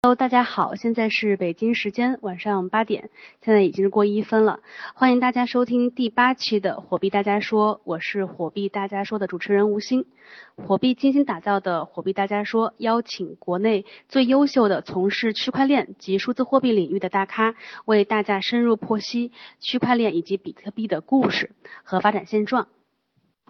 [0.00, 3.10] Hello，大家好，现在是北京时间晚上八点，
[3.42, 4.60] 现在已经是过一分了。
[4.94, 10.06] 欢迎大家收听第八期的火币大家说，我是火币大家说的主持人吴昕。
[10.54, 21.50] 火币精心打造的火币大家说，邀请国内最优秀的从事区块链及数字货币领域的大咖，为大家深入剖析区块链以及比特币的故事
[21.82, 22.68] 和发展现状。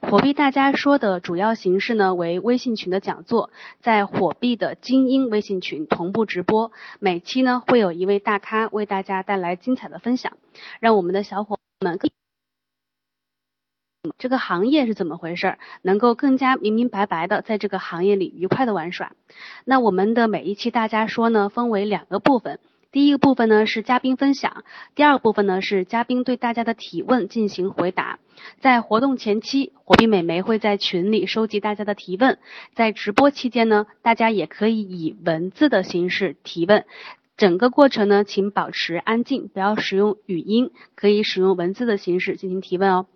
[0.01, 10.39] 火币大家说的主要形式呢为微信群的讲座，在火币的精英微信群同步直播，每期呢会有一位大咖为大家带来精彩的分享，
[10.81, 12.11] 让我们的小伙伴们
[14.17, 19.13] 这个行业是怎么回事，能够更加明明白白的在这个行业里愉快的玩耍。
[19.65, 22.61] 那我们的每一期大家说呢分为两个部分。
[22.91, 28.19] 第一个部分呢是嘉宾分享，第二个部分呢是嘉宾对大家的提问进行回答。
[28.61, 32.39] 在活动前期，火币美眉会在群里收集大家的提问，
[32.75, 36.87] 在直播期间呢，大家也可以以文字的形式提问。
[37.37, 43.07] 整个过程呢，请保持安静，不要使用语音，可以使用文字的形式进行提问哦。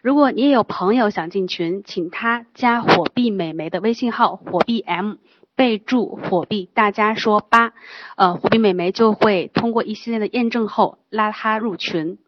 [0.00, 5.16] 如果你也有朋友想进群，请他加火币美眉的微信号火币 M。
[5.58, 7.72] 备注火币，大家说八，
[8.14, 12.18] 呃，火币美眉就会通过一系列的验证后拉他入群。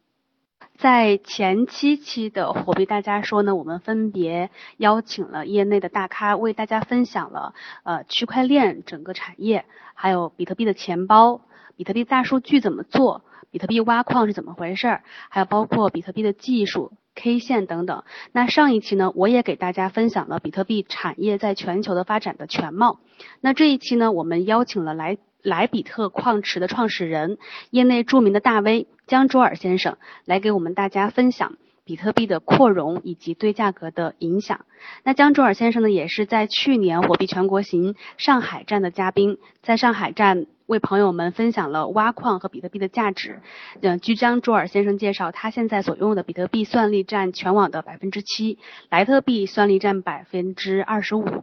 [0.76, 11.42] 在前七期的火币大家说呢，我们分别邀请了业内的大咖，为大家分享了呃区块链整个产业，还有比特币的钱包，
[11.76, 13.22] 比特币大数据怎么做，
[13.52, 16.90] 比特币挖矿是怎么回事儿，还有包括比特币的技术。
[17.14, 18.04] K 线等等。
[18.32, 23.00] 那上一期呢，我也给大家分享了比特币产业在全球的发展的全貌。
[23.40, 27.38] 那这一期呢，我们邀请了莱莱比特矿池的创始人，
[27.70, 31.56] 业内著名的大 V 江卓尔先生，来给我们大家分享
[31.90, 34.64] 比特币的扩容以及对价格的影响。
[35.02, 40.46] 那江卓尔先生呢，也是在去年火币全国行上海站的嘉宾，在上海站。
[40.66, 43.40] 为朋友们分享了挖矿和比特币的价值。
[43.80, 48.56] 嗯，据江卓尔先生介绍，他现在所拥有的比特币算力占全网的百分之七，
[48.88, 51.42] 莱特币算力占百分之二十五。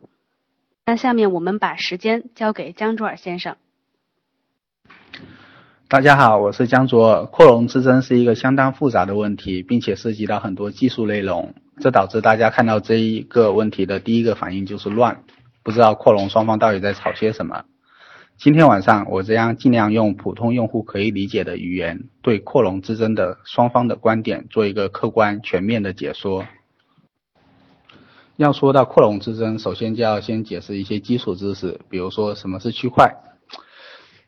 [0.86, 3.58] 那下面我们把时间交给江卓尔先生。
[5.90, 7.26] 大家好，我是江卓尔。
[7.28, 15.24] 扩容之争是一个相当复杂的问题，并且涉及到很多技术内容，这导致大家看到这一个问题的第一个反应就是乱，
[15.64, 17.64] 不知道扩容双方到底在吵些什么。
[18.36, 26.46] 今天晚上，我将尽量用普通用户可以理解的语言，对扩容之争的双方的观点做一个客观全面的解说。
[28.36, 33.16] 要说到扩容之争，首先就要先解释一些基础知识，比如说什么是区块。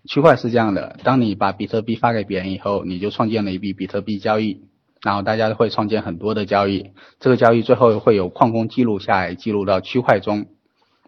[0.10, 4.64] 区块是这样的，当你把比特币发给别人以后，你就创建了一笔比特币交易，
[5.04, 10.48] 然后大家会创建很多的交易，这个交易最后会有矿工记录下来，记录到区块中，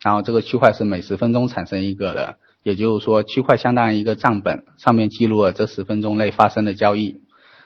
[0.04, 2.38] 然后这个区块是每十分钟产生一个的。
[2.62, 7.22] 也就是说，区块相当于一个账本，上面记录了这十分钟内发生的交易。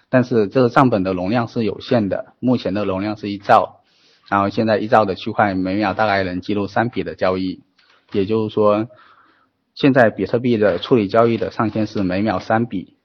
[0.08, 3.82] 但是这个账本的容量是有限的，目前的容量是一兆。
[4.30, 7.60] 然后现在一兆的区块每秒大概能记录三笔的交易。
[8.14, 8.88] 也就是说，
[9.76, 12.96] 现在比特币的处理交易的上限是每秒三笔。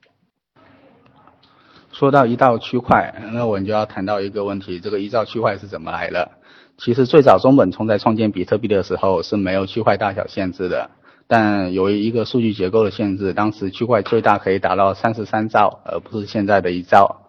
[1.90, 6.30] 说到一兆区块，那我们就要谈到一个问题：这个一兆区块是怎么来的？
[6.78, 10.92] 其实最早中本聪在创建比特币的时候是没有区块大小限制的。
[11.26, 17.26] 但由于一个数据结构的限制，当时区块最大可以达到三十三兆，而不是现在的一兆。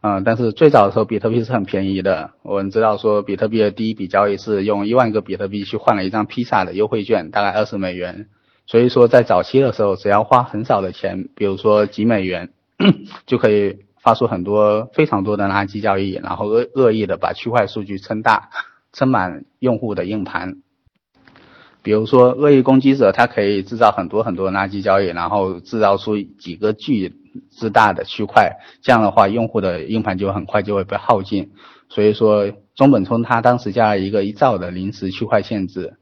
[0.00, 2.30] 嗯，但是最早的时候，比特币是很便宜的。
[2.42, 8.28] 我们知道说，比特币的第一笔交易是用一万个比特币去换了一张披萨的优惠券，大概二十美元。
[8.68, 12.50] 所以说，在早期的时候，只要花很少的钱，比如说几美元，
[13.24, 18.50] 就可以发出很多非常多的垃圾交易，然后恶恶意的把区块数据撑大，
[18.92, 20.58] 撑满用户的硬盘。
[21.82, 27.14] 比如说，恶意攻击者他可以制造很多很多垃圾交易，然后制造出几个巨
[27.50, 31.52] 之大的区块，这样的话，用户的硬盘就很快就会被耗尽。
[31.88, 35.96] 所以说，中本聪他当时加了一个一兆的临时区块限制，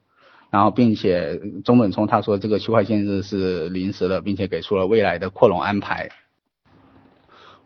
[0.57, 6.09] 然后并且中本聪他说这个区块限制是临时的，并且给出了未来的扩容安排。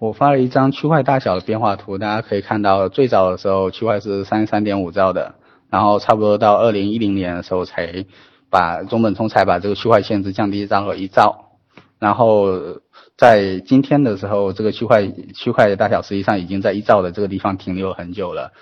[0.01, 5.37] 我发了一张区块大小的变化图，大家可以看到，最早的时候区块是三十三点五兆的。
[5.69, 8.07] 然后差不多到二零一零年的时候，才
[8.51, 11.61] 把中本聪才把这个区块限制降低到一兆。
[12.01, 12.81] 然后
[13.17, 18.53] 在今天的时候，这个区块区块的大小实际上已经在一兆的这个地方停留很久了。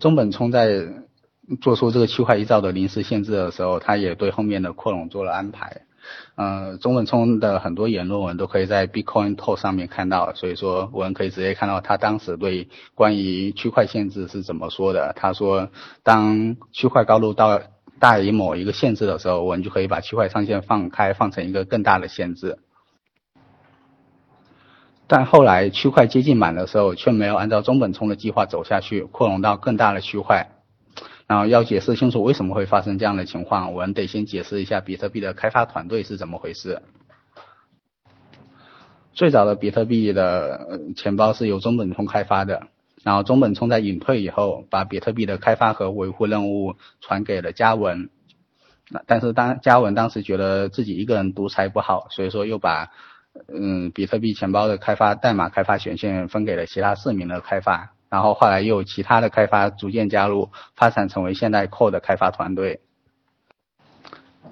[0.00, 0.86] 中本聪在
[1.60, 5.82] 做出这个区块一兆的临时限制的时候，他也对后面的扩容做了安排。
[6.34, 15.12] 呃，中本聪的很多言论文都可以在 Bitcoin Talk 上面看到，所以说我们可以直接看到他当时对关于区块限制是怎么说的。
[15.14, 15.68] 他说，
[16.02, 17.60] 当区块高度到
[18.00, 22.58] 大于某一个限制的时候，我们就可以把区块上限放开，放成一个更大的限制。
[25.06, 30.48] 但后来区块接近满的时候，却没有按照中本聪的计划走下去，扩容到更大的区块。
[31.32, 36.82] 然后要解释清楚为什么会发生这样的情况，我们得先解释一下比特币的开发团队是怎么回事。
[39.14, 42.66] 最早的比特币的钱包是由中本聪开发的，
[43.02, 48.10] 然后中本聪在隐退以后，把比特币的开发和维护任务传给了嘉文。
[49.06, 52.90] 但是当嘉文当时觉得自己一个人独裁不好，所以说又把
[53.48, 57.91] 嗯比特币钱包的开发代码开发权限分给了其他四名的开发。
[58.12, 62.82] 然后后来又有其他的开发逐渐加入，发展成为现代 Core 的开发团队。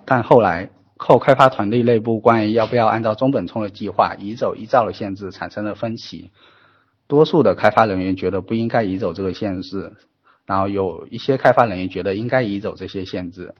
[0.04, 0.70] 但后来。
[1.02, 6.30] 扣开发团队内部关于要不要按照中本聪的计划移走一兆的限制产生了分歧，
[7.06, 9.94] 多数的开发人员觉得不应该移走这个限制，
[10.44, 13.54] 然后有一些开发人员觉得应该移走这些限制。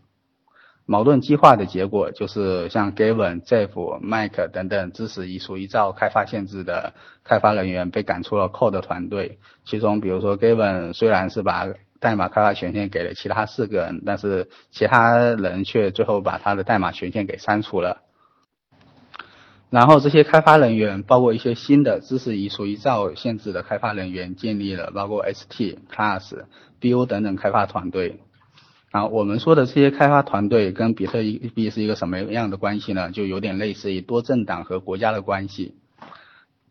[0.87, 3.71] 矛盾激化的结果就是像 Gavin、Jeff、
[4.03, 11.69] Mike 等等支持移除一兆开发限制的开发人员被赶出了 Code 团队，其中比如说 Gavin 虽然是把
[12.00, 18.03] 代码开发权限给了其他四个人，但是其他人却最后把他的代码权限给删除了。
[19.69, 26.44] 然后这些开发人员，包括一些新的支持移除一兆限制的开发人员，建立了包括 ST、Plus、
[26.81, 28.19] BO 等等开发团队。
[28.90, 31.19] 啊我们说的这些开发团队跟比特
[31.54, 33.10] 币是一个什么样的关系呢？
[33.10, 35.76] 就有点类似于多政党和国家的关系。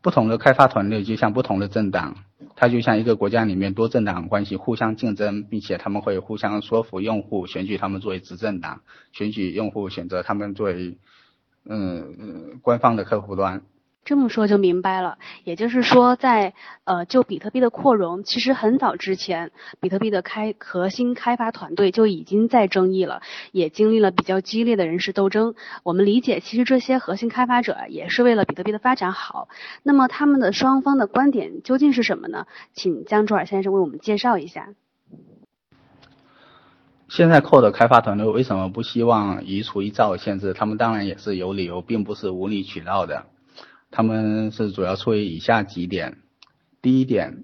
[0.02, 2.16] 不同的开发团队就像不同的政党。
[2.56, 8.82] 它就像一个国家里面多政党关系互相竞争，并且他们会互相说服用户选举他们作为执政党，
[9.14, 10.98] 选举用户选择他们作为
[11.66, 13.62] 嗯官方的客户端。
[14.06, 16.56] 这么说就明白了，也就是说，在
[16.86, 25.54] 呃就比特币的扩容，其实很早之前，比特币的开核心开发团队就已经在争议了，也经历了比较激烈的人事斗争。
[25.84, 29.48] 我们理解，其实这些核心开发者也是为了比特币的发展好。
[29.84, 32.48] 那么他们的双方的观点究竟是什么呢？
[32.74, 34.70] 请江卓尔先生为我们介绍一下。
[37.10, 40.54] 现在 Code 开发团队为什么不希望移除一兆限制？
[40.54, 43.26] 他们当然也是有理由，并不是无理取闹的。
[43.92, 46.18] 他们是主要出于以下几点。
[46.82, 47.44] 第一点，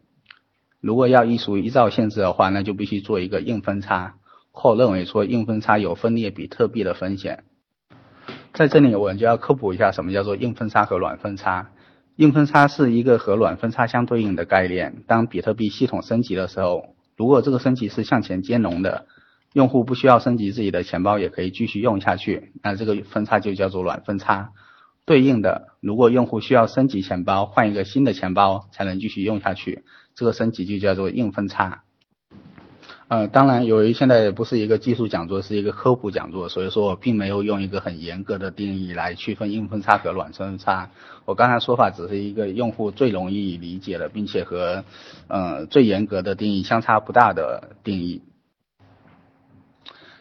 [0.79, 4.15] 如果要移除一兆限制的话，那就必须做一个硬分叉。
[4.57, 7.43] 或认为说硬分叉有分裂比特币的风险。
[8.53, 11.71] 在这里我们就要科普一下什么叫做硬分叉和软分叉。
[12.15, 15.03] 硬分叉是一个和软分叉相对应的概念。
[15.07, 19.07] 当比特币系统升级的时候，如果这个升级是向前兼容的，
[19.51, 24.51] 用户不需要升级自己的钱包也可以继续用下去，那这个分叉就叫做软分叉。
[25.05, 29.83] 对应的，如果用户需要升级钱包，换一个新的钱包才能继续用下去，
[30.15, 31.83] 这个升级就叫做硬分叉。
[33.07, 40.89] 呃，当然，由于现在不是一个技术讲座，是一个科普讲座，所以说我并没有用一个很严格的定义来区分硬分叉和软分叉。
[41.25, 44.83] 我刚才说法只是一个用户最容易理解的，并且和
[45.27, 48.23] 呃最严格的定义相差不大的定义。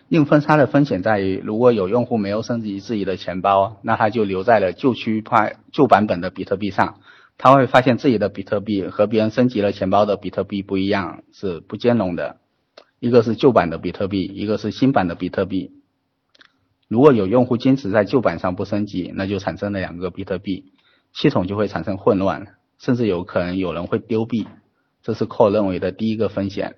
[0.09, 7.01] 硬分叉的风险在于，如果有用户没有升级自己的钱包，那他就留在了旧区块、旧版本的比特币上，
[7.39, 12.37] 他会发现自己的比特币和别人升级了钱包的比特币不一样，是不兼容的。
[13.01, 15.73] 一个是旧版的比特币，一个是新版的比特币。
[16.87, 20.73] 如果有用户坚持在旧版上不升级，那就产生了两个比特币，
[21.13, 22.47] 系统就会产生混乱，
[22.79, 24.47] 甚至有可能有人会丢币。
[25.03, 26.77] 这是 Core 认为的第一个风险。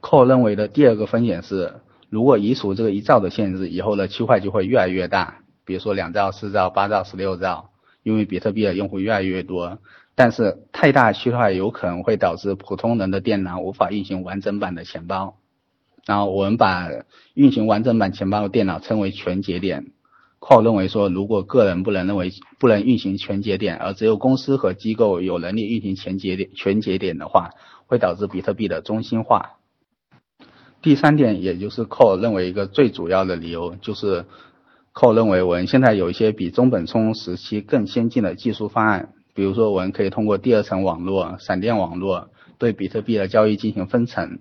[0.00, 1.74] 库认为的第二个风险是，
[2.08, 7.70] 如果移除这个一兆的限制，以后的区块就会越来越大，比如说两兆、四兆、八兆、十六兆，
[8.02, 9.78] 因为比特币的用户越来越多。
[10.14, 15.36] 但是太大区块有可能会导致普通人的电脑无法运行完整版的钱包。
[16.06, 16.88] 然后我们把
[17.34, 19.92] 运行完整版钱包的电脑称为全节点。
[20.40, 27.50] cor 认为说，如果个人不能认为不能运行全节点，而只有公司和机构有能力运行全节点全节点的话，
[27.86, 29.59] 会导致比特币的中心化。
[30.82, 34.24] 第三点，也就是 co 认为一个最主要的理由，就是
[34.94, 44.38] co 认为我们现在有一些比中本聪时期更先进的技术方案，比如说我们可以通过第二层网络、闪电网络对比特币的交易进行分层，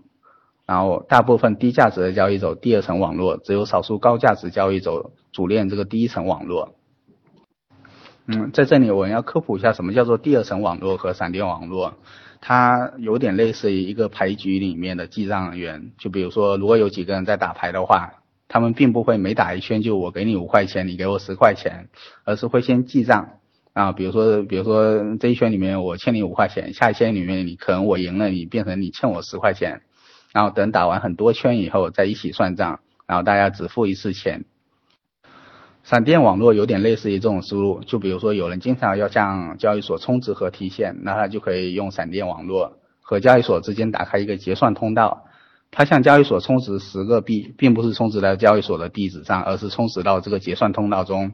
[0.65, 6.75] 然后大部分低价值的交易走第二层网络，只有少数高价值交易走主链这个第一层网络。
[8.27, 11.95] 嗯，在这里我们要科普一下什么叫做第二层网络和闪电网络。
[12.41, 18.13] 它有点类似于一个牌局里面的记账员，就比如说，如果有几个人在打牌的话，
[18.47, 21.89] 他们并不会每打一圈就我给你五块钱，你给我十块钱，
[22.23, 23.29] 而是会先记账
[23.73, 29.81] 啊，比如说，比如说这一圈里面我欠你五块钱，下一圈里面你可能我赢了，你变成你欠我十块钱，
[30.33, 34.45] 然后等打完很多圈以后再一起算账，然后大家只付一次钱。
[35.89, 45.25] 闪电网络有点类似于这种思路，就比如说有人经常要向交易所充值和提现，那他就可以用闪电网络和交易所之间打开一个结算通道。
[45.71, 51.31] 他向交易所充值十个币，并不是充值到交易所的地址上，而是充值到这个结算通道中。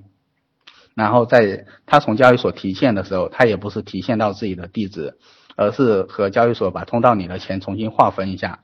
[0.94, 5.18] 然后在他从交易所提现的时候，他也不是提现到自己的地址，
[5.58, 8.60] 而是和交易所把通道里的钱重新划分一下。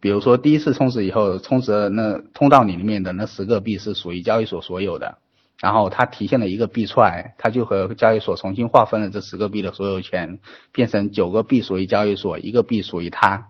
[0.00, 5.18] 比如说第一次充值以后，充值那通道里面的那十个币是属于交易所所有的，
[5.60, 10.38] 然后他提现了一个币出来，他就和交易所重新划分了这十个币的所有权，
[10.72, 13.48] 变成九个币属于交易所，一个币属于他。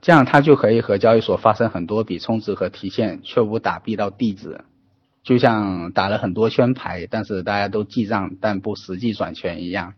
[0.00, 4.60] 这样他就可以和交易所发生很多笔充值和提现，却无打币到地址，
[5.22, 9.94] 就像打了很多圈牌，但是大家都记账，但不实际转权一样。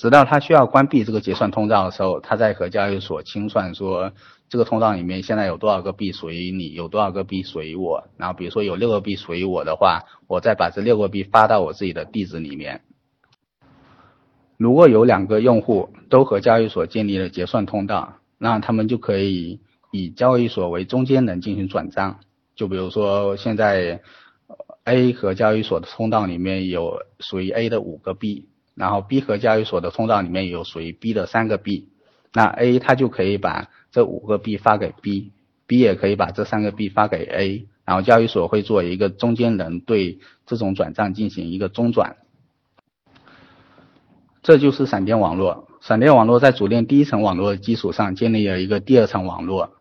[0.00, 4.12] 直到他需要关闭这个结算通道的时候，他再和交易所清算说，
[4.48, 8.08] 这个通道里面现在有多少个币属于你，有多少个币属于我。
[8.16, 12.80] 然后比如说有六个币属于我的话，我再把这六个币发到我自己的地址里面。
[14.56, 18.14] 如果有两个用户都和交易所建立了结算通道。
[18.42, 19.60] 那他们就可以
[19.92, 22.20] 以交易所为中间人进行转账，
[22.54, 24.00] 就比如说现在
[24.84, 28.48] A 和交易所的通道里面有属于 A 的五个币，
[28.80, 31.90] 然后 B 和交易所的通道里面有属于 B 的三个 B，，
[32.32, 42.16] 那 A 它就可以把这五个 B 发给 B，B 也可以把这三个 B 发给 A，然后交易所会做一个中间人对这种转账进行一个中转，
[44.42, 45.68] 这就是闪电网络。
[45.82, 49.74] 闪电网络在主链第一层网络的基础上建立了一个第二层网络，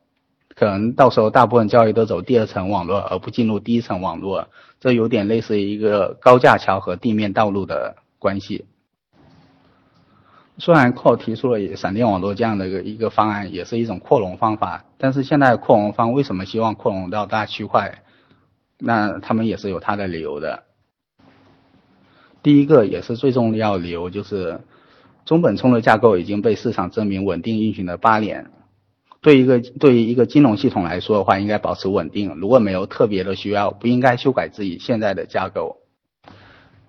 [0.55, 4.49] 可能到时候大部分交易都走第二层网络而不进入第一层网络，
[4.81, 8.65] 这有点类似于一个高架桥和地面道路的关系。
[10.59, 18.03] 虽然矿提出了闪电网络这样的一个一个方案，也是一种扩容方法，但是现在扩容方为什么希望扩容到大区块？
[18.77, 20.63] 那他们也是有他的理由的。
[22.43, 24.61] 第一个也是最重要理由就是。
[25.25, 28.49] 中本聪的架构已经被市场证明稳定运行了八年，
[29.21, 32.33] 对一个对于一个金融系统来说的话，应该保持稳定。
[32.33, 35.78] 如果没有特别的需要，不应该修改自己现在的架构。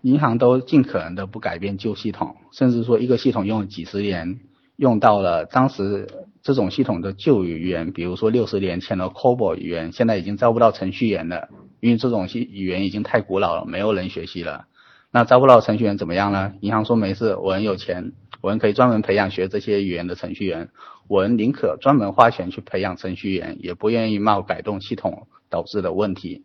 [0.02, 4.40] 银行都尽可能的不改变旧系统，甚至说一个系统用了几十年，
[4.76, 6.08] 用到了当时
[6.42, 11.48] 这种系统的旧语言，比如说六十年前的 COBOL 语言，现在已经招不到程序员了，
[11.80, 14.66] 因为这种系语言已经太古老了，没有人学习了。
[15.12, 16.52] 那招不到程序员怎么样呢？
[16.60, 18.12] 银行说没事，我很有钱。
[18.42, 20.70] 我们可以专门培养学这些语言的程序员，
[21.08, 26.44] 我们宁可专门花钱去培养程序员，也不愿意冒改动系统导致的问题。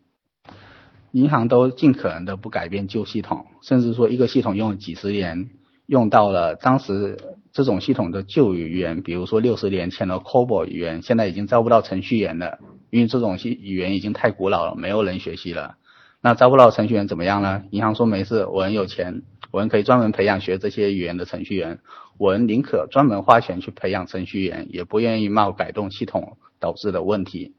[1.16, 5.48] 银行都尽可能的不改变旧系统，甚至说一个系统用了几十年，
[5.86, 7.16] 用到了当时
[7.52, 12.58] 这种系统的旧语言，比如说六十年前的 COBOL 语言，现在已经招不到程序员了，
[12.90, 15.76] 因为这种系语言已经太古老了，没有人学习了。
[16.20, 17.62] 那招不到程序员怎么样呢？
[17.70, 19.22] 银行说没事，我很有钱。
[19.52, 21.78] 我们可以专门培养学这些语言的程序员，
[22.18, 27.54] 我们宁可专门花钱去培养程序员，也不愿意冒改动系统导致的问题。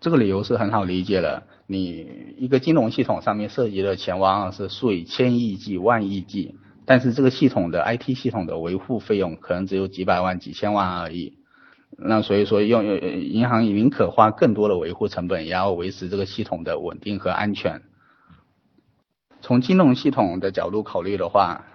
[0.00, 6.54] 这个理由是很好理解的，你一个金融系统上面涉及的钱往往是数以千亿计、万亿计，
[6.86, 11.34] 但是这个系统的 IT 系统的维护费用可能只有几百万、几千万而已。
[11.98, 17.82] 那所以说，用银行宁可花更多的维护成本，也要维持这个系统的稳定和安全。
[19.42, 21.66] 从金融系统的角度考虑的话，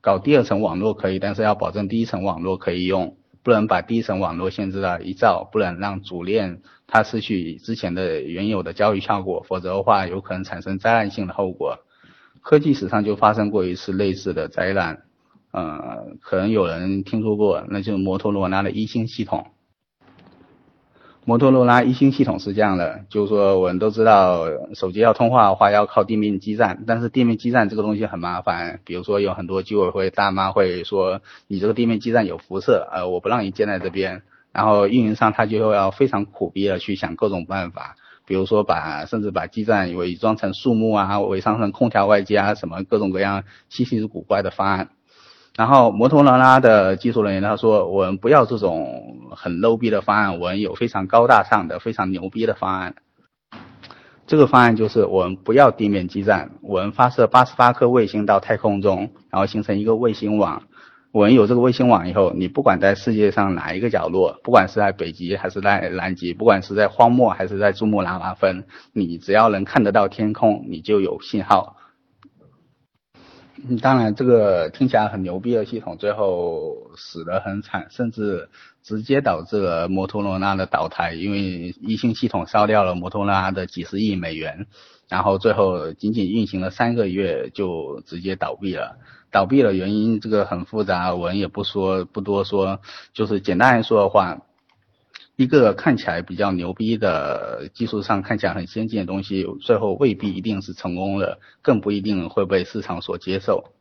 [0.00, 11.78] 搞第二层网络可以，但是要保证第一层网络可以用，不能把第一层网络限制到一兆，不能让主链它失去之前的原有的交易效果，否则的话有可能产生灾难性的后果。
[12.42, 15.04] 科技史上就发生过一次类似的灾难，
[15.52, 19.46] 呃，可能有人听说过，那就是摩托罗拉的一星系统。
[21.24, 24.44] 摩托罗拉一星系统是这样的，就是说我们都知道，
[24.74, 34.22] 手机要通话的话要靠地面基站，但是地面基站这个东西很麻烦，比如说有很多居委会大妈会说，你这个地面基站有辐射，呃，我不让你建在这边，
[34.52, 44.90] 然后运营商他就要非常苦逼的去想各种办法，比如说把甚至把基站伪装成树木啊，伪装成空调外机啊，什么各种各样稀奇古怪的方案。
[45.54, 52.94] 然后摩托罗拉的技术人员他说：“我们不要这种很 low 逼的方案，我们有非常高大上的、非常牛逼的方案。
[54.26, 60.62] 这个方案就是我们不要地面基站，我们发射八十八颗卫星到太空中，然后形成一个卫星网。
[61.12, 68.64] 我们有这个卫星网以后，你不管在世界上哪一个角落，不管是在北极还是在南极，不管是在荒漠还是在珠穆朗玛峰，
[68.94, 71.76] 你只要能看得到天空，你就有信号。”
[73.80, 78.48] 当然，这个听起来很牛逼的系统，最后死得很惨，甚至
[78.82, 84.66] 直接导致了摩托罗拉的倒台，因为一星系统烧掉了摩托罗拉的几十亿美元，
[85.08, 88.96] 然后最后仅仅运行了三个月就直接倒闭了。
[89.32, 92.80] 倒闭的原因这个很复杂，我也不说不多说，
[93.12, 94.42] 就是简单来说的话。
[95.34, 103.72] 一个看起来比较牛逼的技术上看起来很先进的东西，最后未必一定是成功的，更不一定会被市场所接受。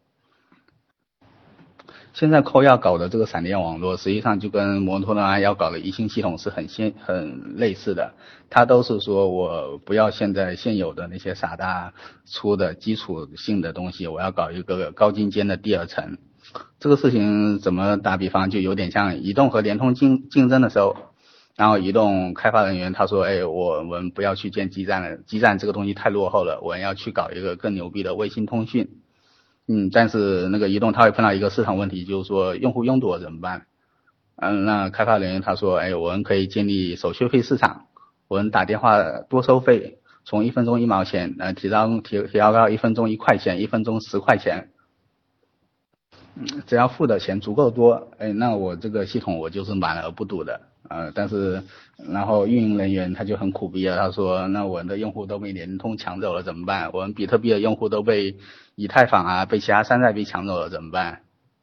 [2.13, 8.13] 现在扣要搞的这个闪电网络，实际上就跟摩托罗拉要搞的一星系统是很先很类似的。
[8.50, 11.94] 它都是说我不要现在现有的那些傻大
[12.25, 16.18] 出的基础性的东西，我要搞一个高精尖的第二层。
[16.80, 20.96] 这个事情怎么打比方，就有点像移动和联通竞竞争的时候。
[21.56, 28.89] 然后移动开发人员他说，哎，我们不要去建基站了，基站这个东西太落后了，我要去搞一个更牛逼的卫星通讯。
[29.72, 33.68] 嗯，但是那个移动他会碰到一个市场问题，就是说用户拥堵怎么办？
[34.36, 37.86] 嗯，那开发人员他说，哎，我们可以建立手续费市场，
[38.28, 44.70] 我们打电话多收费，从一分钟一毛钱，呃，提高提提高到一分钟一块钱，一分钟十块钱。
[46.66, 50.62] 只要付的钱足够多，哎，那我这个系统我就是满而不堵的。
[50.90, 51.62] 呃，但是
[52.10, 56.90] 然后运营人员他就很苦逼了，他说那我们的用户都被联通抢走了怎么办？
[56.94, 58.36] 我们比特币的用户都被
[58.75, 61.22] 以太坊啊，被其他山寨币抢走了怎么办？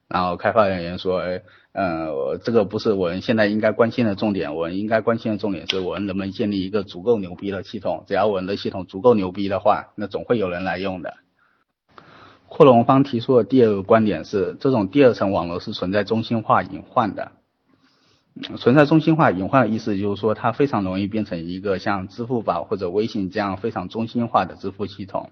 [0.09, 8.05] 然后开发人员说，哎，呃，这个不是我们现在应该关心的重点，我们应该关心的重点是我们能不能建立一个足够牛逼的系统？
[8.07, 11.15] 只要我们的系统足够牛逼的话，那总会有人来用的。
[12.47, 17.33] 扩容方提出的第二个观点是，这种第二层网络是存在中心化隐患的。
[18.57, 25.31] 存在中心化隐患的意思就是说，它非常容易变成一个像支付宝或者微信这样非常中心化的支付系统。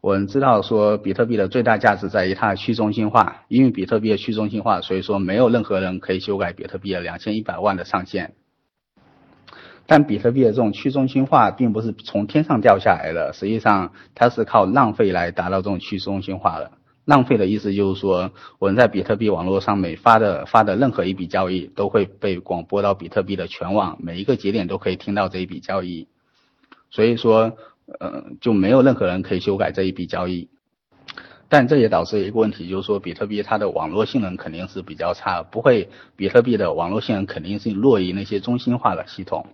[0.00, 8.34] 我们知道说，比特币的最大价值在于它的去中心化，因为比特币的去中心化，所以说没有任何人可以修改比特币的两千一百万的上限。
[9.86, 16.72] 但比特币的这种去中心化并不是从天上掉下来的，实际上它是靠浪费来达到这种去中心化的。
[17.04, 26.06] 浪费的意思就是说，我们在比特币网络上每发的发的任何一笔交易都会被广播到比特币的全网，每一个节点都可以听到这一笔交易，
[26.90, 27.56] 所以说，
[28.00, 30.48] 呃，就没有任何人可以修改这一笔交易。
[31.48, 39.46] 但这也导致一个问题，就是说比特币它的网络性能肯定是比较差，不会，比特币的网络性能肯定是弱于那些中心化的系统。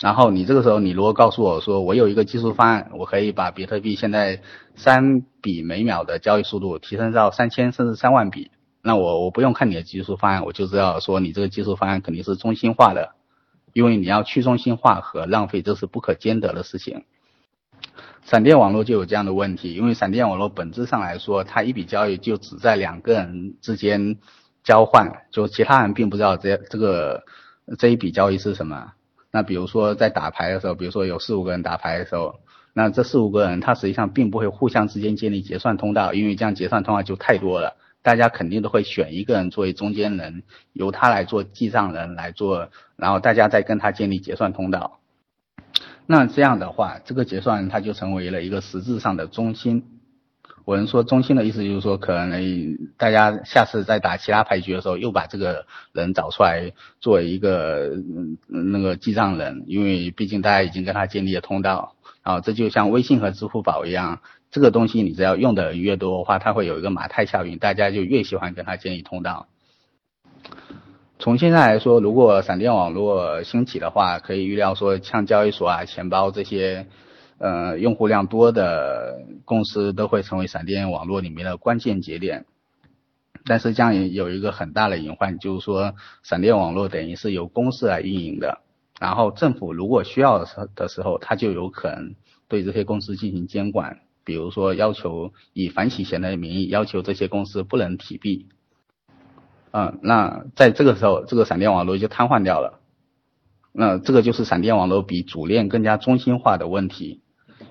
[0.00, 4.40] 然后你这个时候，你如果告诉我说，我有一个技术方案，我可以把比特币现在
[4.76, 13.14] 三笔每秒的交易速度提升到三千甚至三万笔，那我我不用看你的技术方案，我就知道说你这个技术方案肯定是中心化的，
[13.72, 17.02] 因为你要去中心化和浪费这是不可兼得的事情。
[18.24, 24.16] 闪电网络就有这样的问题，因为闪电网络本质上来说，它一笔交易就只在两个人之间
[24.62, 27.24] 交换，就其他人并不知道这这个
[27.78, 28.92] 这一笔交易是什么。
[29.32, 32.36] 那比如说在打牌的时候，比如说有四五个人打牌的时候，
[32.72, 45.00] 那这四五个人他实际上并不会互相之间建立结算通道，因为这样结算通道就太多了，大家肯定都会选一个人作为中间人，由他来做记账人来做，然后大家再跟他建立结算通道。
[46.06, 49.84] 那这样的话，这个结算它就成为了一个实质上的中心。
[50.64, 57.90] 我们说中心的意思就是说，可能大家下次再打其他牌局的时候，又把这个人找出来作为一个
[58.46, 61.94] 那个记账人，因为毕竟大家已经跟他建立了通道。
[62.22, 64.20] 啊，这就像微信和支付宝一样，
[64.52, 69.48] 这个东西你只要用的越多的话，它会有一个马太效应，大家就越喜欢跟他建立通道。
[71.22, 76.88] 从现在来说，如果闪电网络兴起的话，可以预料说，像交易所啊、钱包这些。
[77.38, 82.44] 呃，用户量多的公司都会成为闪电网络里面的关键节点，
[83.44, 88.60] 但是这样也有一个很大的隐患，就是说闪电网络等于是由公司来运营的，
[89.00, 92.14] 然后政府如果需要的时的时候，他就有可能
[92.46, 98.46] 对这些公司进行监管，比如说要求以反洗钱的名义要求这些公司不能提币，
[99.72, 102.80] 嗯，那在这个时候，这个闪电网络就瘫痪掉了，
[103.72, 107.20] 那这个就是闪电网络比主链更加中心化的问题。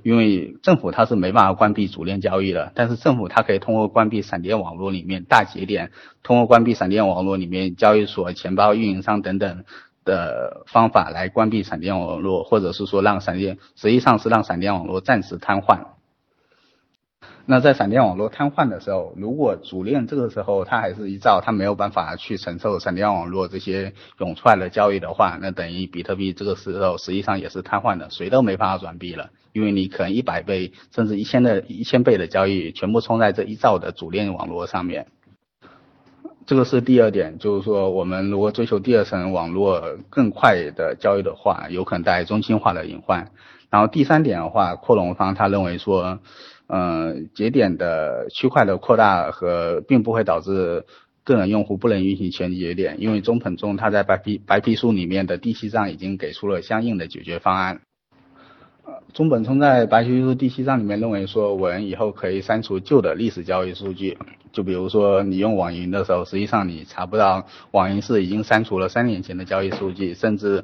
[0.04, 5.92] 因为政府它是没办法关闭主链交易的，但是政府它可以通过关闭闪电网络里面大节点，
[6.24, 9.64] 通过关闭闪电网络里面交易所、钱包运营商等等
[10.04, 15.82] 的方法来关闭闪电网络，或者是说让闪电实际上是让闪电网络暂时瘫痪。
[17.48, 35.08] 那在闪电网络瘫痪的时候，如果主链这个时候它还是一兆，它没有办法去承受闪电网络这些涌出来的交易的话，那等于比特币这个时候实际上也是瘫痪的，谁都没办法转币了，因为你可能一百倍甚至一千的一千倍的交易全部冲在这一兆的主链网络上面。
[36.46, 43.32] 这个是第二点，就是说我们如果追求第二层网络更快的交易的话，有可能带来中心化的隐患。
[43.70, 46.20] 然后第三点的话，扩容方他认为说。
[46.74, 50.86] 嗯，节点的区块的扩大和并不会导致
[51.26, 57.82] 个人用户不能运行全节点，因为中本聪他在白皮白皮书里面的第七章已经给出了相应的解决方案。
[58.86, 64.18] 呃，中本聪在白皮书第七章里面认为说，我们以后可以删除旧的历史交易数据，
[64.54, 70.64] 就比如说你用网银的时候，实际上你查不到网银是已经删除了三年前的交易数据，甚至。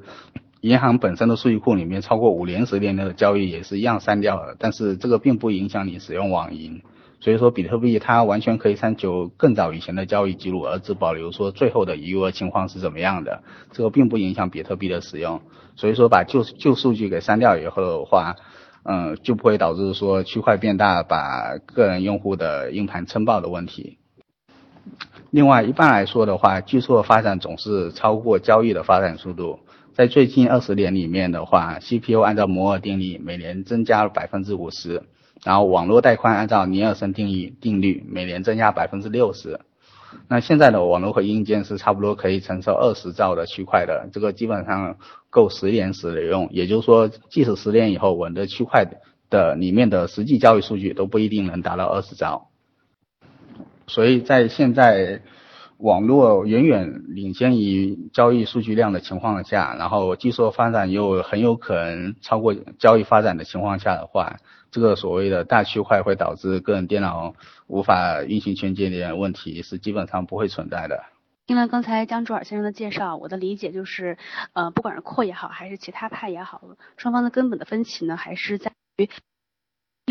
[0.62, 6.82] 银行本身的数据库里面超过五年、十年的交易也是一样删掉了，但是这个并不影响你使用网银。
[7.20, 13.41] 所以说，比特币它完全可以删除更早以前的交易记录，而只保留说最后的余额情况是怎么样的，
[13.72, 15.41] 这个并不影响比特币的使用。
[15.76, 18.36] 所以说，把旧旧数据给删掉以后的话，
[18.84, 23.98] 嗯，就不会导致说区块变大，把个人用户的硬盘撑爆的问题。
[25.32, 29.60] 另外，一般来说的话，技术的发展总是超过交易的发展速度。
[29.97, 35.01] 在最近二十年里面的话，CPU 按照摩尔定律每年增加了百分之五十，
[35.43, 39.60] 然后网络带宽按照尼尔森定义定律每年增加百分之六十。
[40.27, 44.97] 那现在的网络和硬件是差不多可以承受二十兆的区块的，这个基本上
[45.31, 46.47] 够十年使用。
[46.51, 48.86] 也就是说，即使十年以后，我们的区块
[49.31, 52.49] 的里面的实际交易数据都不一定能达到二十兆。
[53.88, 55.23] 所以在现在。
[55.77, 64.37] 网络远远领先于交易数据量的情况下，然后技术发展又很有可能超过交易发展的情况下的话，
[64.71, 67.35] 这个所谓的大区块会导致个人电脑
[67.67, 71.03] 无法运行全节点问题是基本上不会存在的。
[71.45, 74.17] 听了刚才江卓尔先生的介绍，我的理解就是，
[74.53, 76.61] 呃，不管是扩也好，还是其他派也好，
[76.97, 79.07] 双方的根本的分歧呢，还是在于。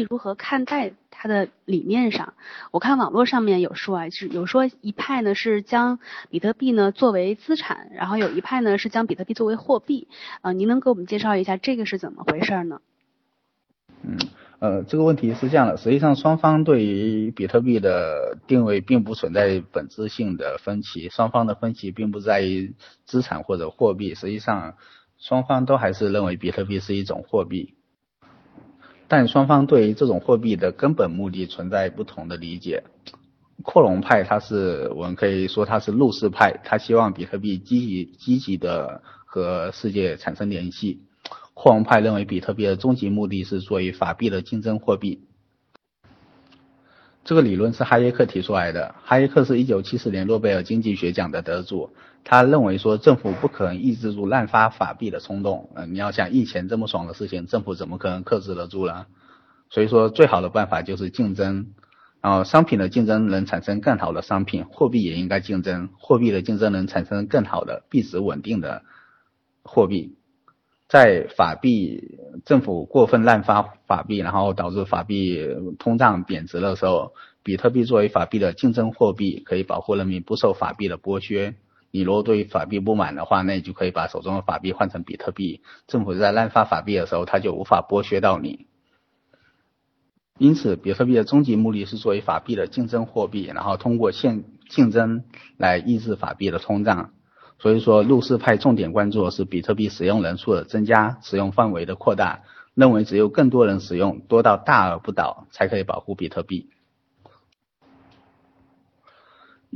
[0.02, 2.34] 如何看待它的理念上？
[2.70, 10.06] 我看网络上面有说啊，就是有说一派呢是将比特币呢作为资产，然后有一派呢是将比特币作为货币。
[10.42, 12.82] 呃，您能给我们介绍一下这个是怎么回事呢？
[14.02, 14.18] 嗯，
[14.58, 22.74] 呃，这个问题是这样的，实际上双方对于比特币的定位并不存在本质性的分歧，双方的分歧并不在于
[23.06, 24.74] 资产或者货币，实际上
[25.16, 27.72] 双方都还是认为比特币是一种货币。
[29.08, 32.82] 但双方对于这种货币的根本目的存在不同的理解。
[33.62, 41.00] 扩容派他是我们可以说他是入世派，他希望比特币积极积极的和世界产生联系。
[41.54, 45.22] 扩容派认为比特币的终极目的是作为法币的竞争货币。
[47.24, 48.94] 这个理论是哈耶克提出来的。
[49.02, 51.90] 哈耶克是一九七四年诺贝尔经济学奖的得主。
[52.28, 55.70] 他认为说政府不可能抑制住滥发法币的冲动。
[55.76, 59.06] 嗯，你要想印钱这么爽的事情，政府怎么可能克制得住呢？
[59.70, 61.68] 所以说最好的办法就是竞争。
[62.20, 65.90] 然后商品的竞争能产生更好的商品，货币也应该竞争。
[66.00, 68.82] 货币的竞争能产生更好的币值稳定的
[69.62, 70.16] 货币。
[70.88, 75.46] 在法币政府过分滥发法币，然后导致法币
[75.78, 77.12] 通胀贬值的时候，
[77.44, 81.54] 比特币作为法币的竞争货币，可以保护人民不受法币的剥削。
[81.96, 85.62] 你如果对法币不满的话，那你就可以把手中的法币换成比特币。
[85.86, 88.66] 政府在滥发法币的时候，他就无法剥削到你。
[90.36, 95.24] 因此，比特币的终极目的是作为法币的竞争货币，然后通过现竞争
[95.56, 97.12] 来抑制法币的通胀。
[97.58, 102.42] 所以说，入世派重点关注的是比特币使用人数的增加、使用范围的扩大，
[102.74, 106.68] 认为只有更多人使用，多到大而不倒，才可以保护比特币。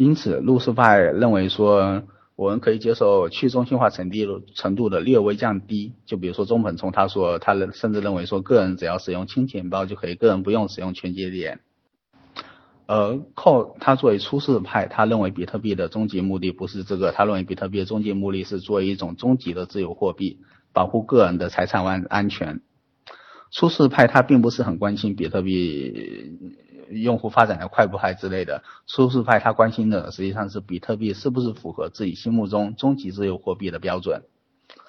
[0.01, 5.93] 因此，入世派认为说，我们可以接受去中心化程度程度的略微降低。
[6.07, 11.61] 就比如说中本聪他说，他甚至认为说，个人只要使用轻钱包就可以，个人不用使用全节点。
[12.87, 20.39] 而靠他作为初世派，他认为比特币的终极目的不是这个，他认为比特币的终极目的是作为一种终极的自由货币，
[20.73, 22.63] 保护个人的财产安安全。
[23.53, 26.39] 初世派他并不是很关心比特币
[26.91, 34.23] 用户发展的快不快之类的，初世派他关心的实际上是比特币是不是符合自己心目中终极自由货币的标准，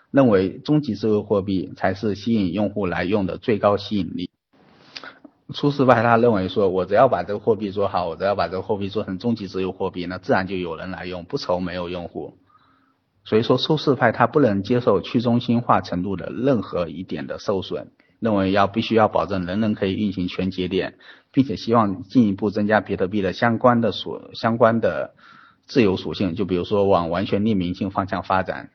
[0.10, 4.30] 认为终极自由货币才是吸引用户来用的最高吸引力。
[5.54, 12.36] 初始派他认为说，我只要把这个货币做好，我只要把这个货币做成终极自由货币，那自然就有人来用，不愁没有用户。
[13.26, 21.00] 所以说，初始派他不能接受去中心化程度的任何一点的受损，认为要必须要保证人人可以运行全节点，
[21.34, 25.16] 并且希望进一步增加比特币的相关的属相关的
[25.66, 28.70] 自由属性，就比如说往完全匿名性方向发展。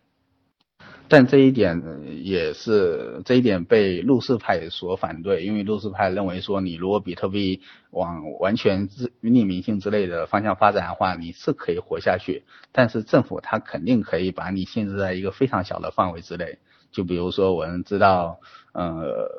[1.09, 1.81] 但这一点
[2.25, 16.59] 也是这一点被路氏派所反对，因为路氏派认为说，你如果比特币往完全自匿名性之类的方向发展的话，你是可以活下去，但是政府它肯定可以把你限制在一个非常小的范围之内。
[16.91, 18.41] 就比如说我们知道，
[18.77, 19.31] 呃，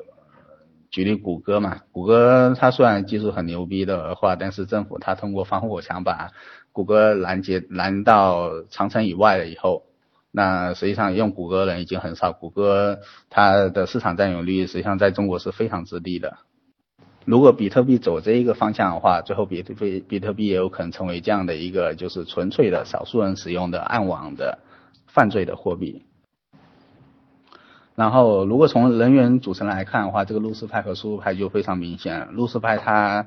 [0.90, 6.32] 举例谷歌嘛，谷歌它虽然技术很牛逼的话，但是政府它通过防火墙把
[6.72, 9.84] 谷歌拦截拦到长城以外了以后。
[10.32, 12.98] 那实际上用谷歌的人已经很少，谷歌
[13.30, 16.38] 它的市场占有率实际上在中国是非常之低的。
[17.24, 24.58] 如果比特币走这一个方向的话，最后比特币比特币也有可能成为这样的一个就是纯粹的少数人使用的暗网的
[25.06, 26.02] 犯罪的货币。
[27.98, 32.28] 然后如果从人员组成来看的话，这个路斯派和苏派就非常明显。
[32.32, 33.26] 路斯派它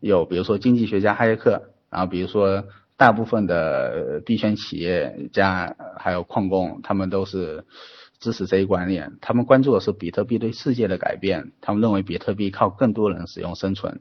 [0.00, 2.64] 有比如说经济学家哈耶克，然后比如说。
[2.98, 7.64] 大部分的币圈企业家还有矿工，他们都是
[8.18, 9.12] 支持这一观念。
[9.20, 14.00] 他们关注的是比特币对世界的改变，他们认为比特币靠更多人使用生存。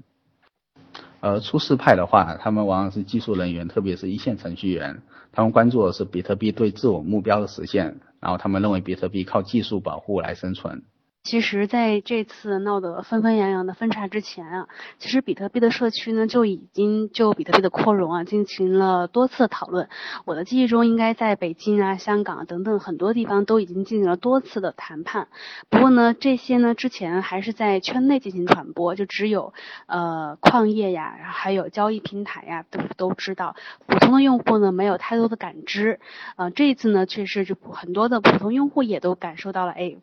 [1.20, 10.84] 而出世派的话，他们往往是技术人员，特别是一线程序员，他们关注的是比特币对自我目标的实现，然后他们认为比特币靠技术保护来生存。
[11.28, 19.90] 其实，在这次闹得纷纷扬扬的分叉之前啊，其实比特币的社区呢就已经就比特币的扩容啊进行了多次讨论。
[20.24, 25.28] 我的记忆中，应该在北京啊、香港等等很多地方都已经进行了多次的谈判。
[25.70, 29.54] 不过呢，这些呢之前还是在圈内进行传播，就只有
[29.88, 36.00] 呃矿业呀，还有交易平台呀都都知道，普通的用户呢没有太多的感知。
[36.38, 39.98] 呃，这一次呢，确实就很多的普通用户也都感受到了，哎，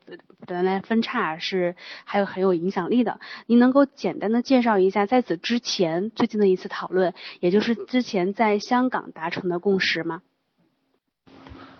[0.49, 1.14] 原来分叉。
[1.39, 10.23] 是还有很有影响力的，您能够简单的介绍一下在此之前最近的一次讨论，也就是之前在香港达成的共识吗？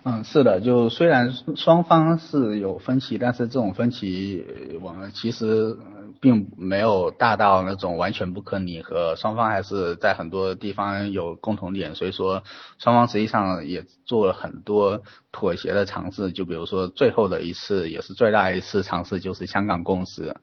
[0.07, 4.45] 嗯，是的，就虽然双方是有分歧，但是这种分歧
[4.83, 5.75] 我们其实
[6.21, 12.43] 并没有大到那种完全不可拟合，双方还是在很多地方有共同点，所以说
[12.77, 20.35] 双方实际上也做了很多妥协的尝试，就比如说最后的一次也是最大一次尝试就是香港共识，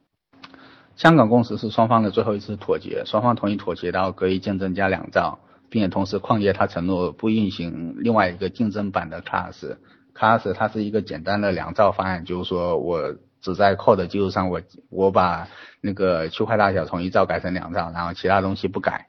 [0.97, 5.39] 香港共识是双方的最后一次妥协，双方同意妥协到隔一见证加两兆。
[5.73, 15.49] 并且同时，矿业它承诺不运行另外一个竞争版的 Class，Class 它是一个简单的两兆方案，就是说我只在 Code 的基础上，我我把
[15.81, 19.09] 那个区块大小从一兆改成两兆，然后其他东西不改。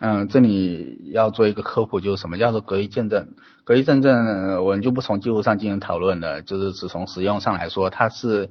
[0.00, 3.28] 嗯，这里要做一个科普，就是什么叫做隔离见证？
[3.62, 8.50] 隔离见证我们就不从技术上进行讨论了，就是只从实用上来说，它是，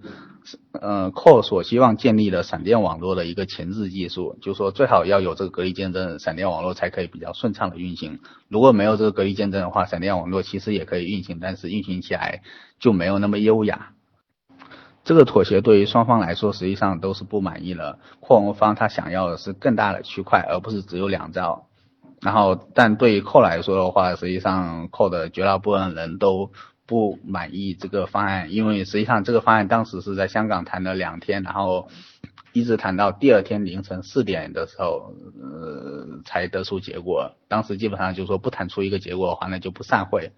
[0.71, 8.19] 呃，Core 所希望建立的闪电网络的一个前置技术，就是说最好要有这个隔离见证，闪电网络才可以比较顺畅的运行。
[8.47, 12.41] 如果没有这个隔离见证的话，闪电网络其实也可以运行，但是运行起来
[12.79, 13.91] 就没有那么优雅。
[15.03, 17.99] 这个妥协对于双方来说实际上都是不满意的。
[18.19, 21.65] 扩容方他想要的是更大的区块，而不是只有两兆。
[22.21, 26.51] 然后，但对于扣来说的话，实际上扣的绝大部分人都
[26.89, 31.87] 不满意这个方案，因为实际上这个方案当时是在香港谈了两天，然后
[32.51, 37.35] 一直谈到第二天凌晨四点的时候，呃，才得出结果。
[37.47, 40.31] 当时基本上就说不谈出一个结果的话，那就不散会。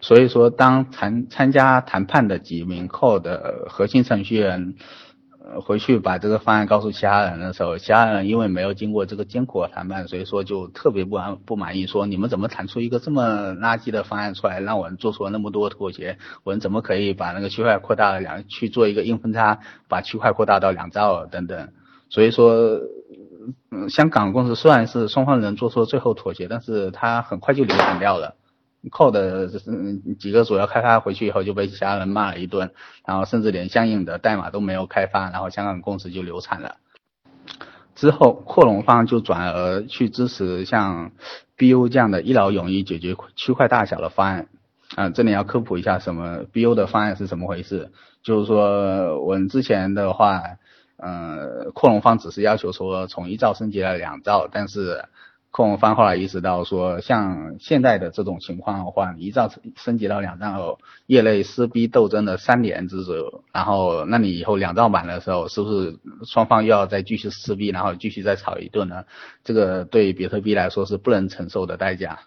[0.00, 4.74] 所以说，当参参加谈判的几名 Core 的核心程序员，
[5.64, 21.68] 回去把这个方案告诉其他人的时候，其他人因为没有经过这个艰苦的谈判，所以说就特别不安不满意，说你们怎么谈出一个这么垃圾的方案出来，让我们做出了那么多妥协，我们怎么可以把那个区块扩大了两去做一个硬分叉，把区块扩大到两兆等等。
[22.08, 22.80] 所以说，
[23.70, 28.36] 嗯，香港公司虽然是双方人做出了最后妥协，但是他很快就流产掉了。
[28.90, 32.70] Code 嗯几个主要开发回去以后就被其他人骂了一顿，
[33.06, 36.76] 然后甚至连相应的代码都没有开发，然后香港公司就流产了。
[37.94, 41.12] 之后扩容方就转而去支持像
[41.56, 44.48] BU 这样的一劳永逸解决区块大小的方案。
[44.96, 47.90] 啊，这里要科普一下什么 BU 的方案是怎么回事，
[48.22, 50.42] 就是说我们之前的话，
[50.98, 55.04] 呃，扩容方只是要求说从一兆升级了两兆，但是。
[55.56, 69.04] 控方后来意识到说，像现在的这种情况的话，一兆升级到两兆后，业内撕逼斗争的三年之久，然后那你以后两兆满的时候，是不是双方又要再继续撕逼，然后继续再吵一顿呢？
[69.44, 72.18] 这个对比特币来说是不能承受的代价。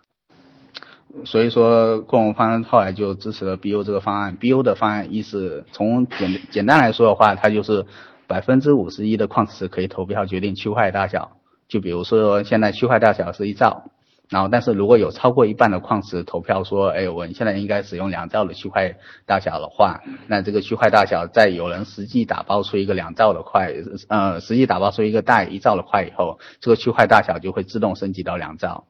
[1.25, 4.37] 所以说控方后来就支持了 BU 这个方案。
[4.37, 7.85] BU 的方案意思从简简单来说的话，它就是
[8.25, 11.36] 百分之五十一的矿池可以投票决定区块大小。
[11.67, 13.91] 就比如说现在区块大小是一兆。
[14.29, 23.73] 然后，但是如果有超过一半的矿池投票说，哎，我现在应该使用两兆的区块大小的话，那这个区块大小在有人实际打包出一个两兆的块，
[24.09, 28.83] 呃，实际打包出一个大一兆的块以后，这个区块大小就会自动升级到两兆。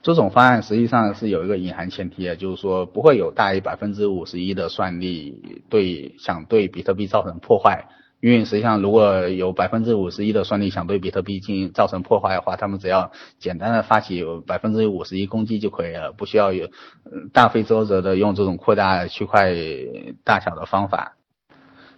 [0.00, 7.88] 这种方案实际上是有一个隐含前提的，就是说不会有大于百分之五十一的算力对想对比特币造成破坏。
[8.24, 16.70] 因为实际上，如果有百分之五十一的算力想对比特币进行造成破坏的话，他们只要简单的发起百分之五十一攻击就可以了，不需要有
[17.34, 19.52] 大费周折的用这种扩大区块
[20.24, 21.18] 大小的方法。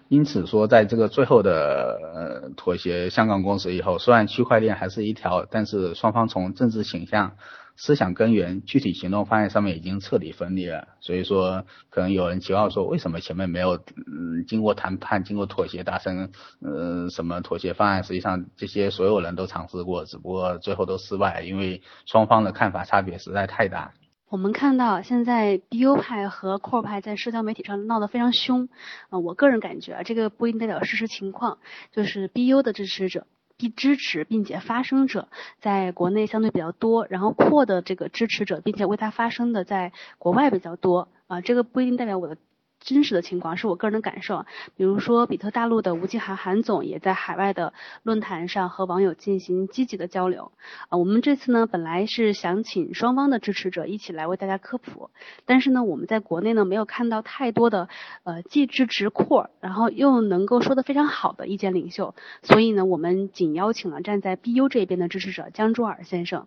[0.08, 7.36] 因此说，在这个最后的妥协香港共识以后，虽然区块链还是一条，但是双方从政治倾向。
[7.76, 18.02] 思想根源、具体行动方案上面已经彻底分离了，所以说可能有人期望说，为什么前面没有嗯经过谈判、经过妥协达成呃什么妥协方案？
[18.02, 23.92] 实际上这些所有人都尝试过，只不过最后都失败，因为双方的看法差别实在太大。
[24.28, 28.68] 我们看到现在 BU 派和 Core 派在社交媒体上闹得非常凶，
[29.08, 31.58] 啊，我个人感觉啊，这个不一定代表事实情况，
[31.92, 33.26] 就是 BU 的支持者。
[33.56, 35.28] 并支持并且发声者
[35.60, 42.36] 在国内相对比较多，然后扩的这个支持者并且为他发声的在国外比较多啊，这个不一定代表我的。
[42.80, 50.52] 真实的情况是我个人的感受，比如说比特大陆的吴继涵韩总也在海外的论坛上和网友进行积极的交流。
[50.88, 55.10] 啊，我们这次呢本来是想请双方的支持者一起来为大家科普，
[55.46, 57.88] 但是呢我们在国内呢没有看到太多的
[58.22, 66.46] 呃既支持扩，然后又能够说的非常好的意见领袖，所以呢我们仅邀请了站在 BU 这边的支持者江卓尔先生。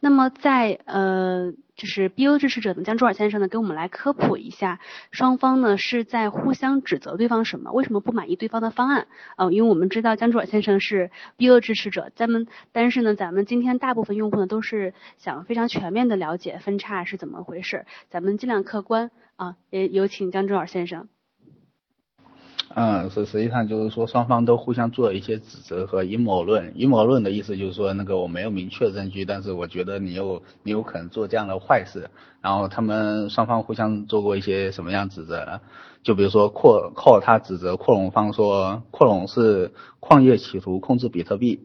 [0.00, 4.78] 那么在呃，就是 BO 支持者的江朱尔先生呢，给我们来科普一下，
[5.10, 7.72] 双方呢是在互相指责对方什么？
[7.72, 9.08] 为什么不满意对方的方案？
[9.36, 21.08] 嗯，因为我们知道江朱尔先生是 BO 支持者，咱们但是呢，咱们今天大部分用户呢都是想非常全面的了解分叉是怎么回事，咱们尽量客观啊，也有请江朱尔先生。
[22.70, 26.72] 嗯，是实际上就是说双方都互相做了一些指责和阴谋论。
[26.74, 32.10] 阴谋论的意思就是说，那个我没有明确证据，但是我觉得你有你有可能做这样的坏事。
[32.40, 35.60] 然后他们双方互相做过一些什么样指责？
[36.02, 41.60] 就比如说扩扩他指责扩容方说扩容是矿业企图控制比特币，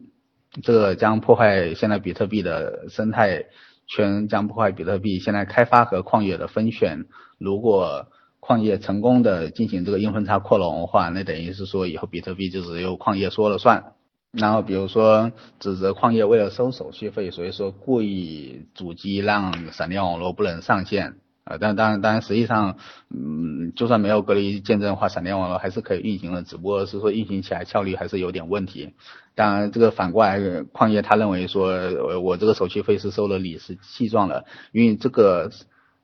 [0.62, 3.46] 这个将破坏现在比特币的生态
[3.86, 7.06] 圈，将破坏比特币现在开发和矿业的分选。
[7.36, 8.06] 如果
[8.40, 13.92] 矿业成功的进行这个硬分叉扩容的话，那等于是说以后比特币就只有矿业说了算。
[14.32, 21.16] 然后比如说指责矿业为了收手续费，所以说故意阻击让闪电网络不能上线。
[21.42, 22.76] 呃，但当然当然实际上，
[23.12, 28.94] 嗯，就算没有隔离见证的话，闪电网络还是可以运行的，只不过是说运行起来效率还是有点问题。
[29.34, 35.50] 当然这个反过来，矿业他认为说，我这个手续费是收了理直气壮的，因为这个。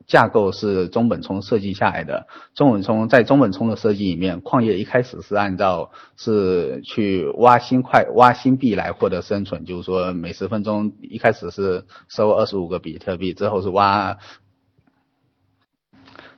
[0.07, 2.27] 架构是中本聪设计下来的。
[2.55, 14.17] 中本聪在中本聪的设计里面，矿业一开始是按照是去挖新块、挖新币来获得生存，就是说每十分钟一开始是收二十五个比特币，之后是挖。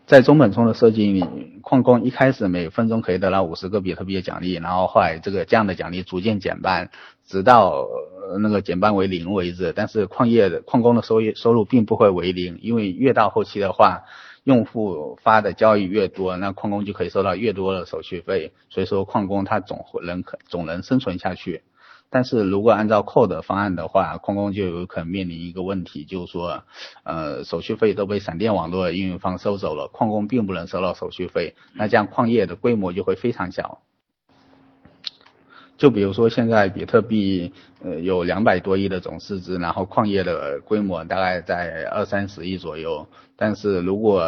[0.09, 1.23] 在中本聪的设计里，
[1.61, 6.89] 矿工一开始每分钟可以得到五十个比特币的奖励，然后后来这个这样的奖励逐渐减半，
[7.27, 7.85] 直到
[8.41, 9.71] 那个减半为零为止。
[9.71, 14.05] 但是矿业的矿工的收益收入并不会为零，因为越到后期的话，
[14.45, 21.61] 用户发的交易越多，那矿工就可以收到越多的手续费，所以说矿工他总能可总能生存下去。
[22.09, 26.63] 但是如果按照扣的方案的话，矿工就有可能面临一个问题，就是说，
[27.03, 33.81] 呃，手续费都被闪电网络运营方收走了，矿工并不能收到手续费，那这样矿业的规模就会非常小。
[35.79, 43.07] 就比如说现在比特币呃有两百多亿的总市值，然后矿业的规模大概在二三十亿左右。
[43.37, 44.21] 但是如果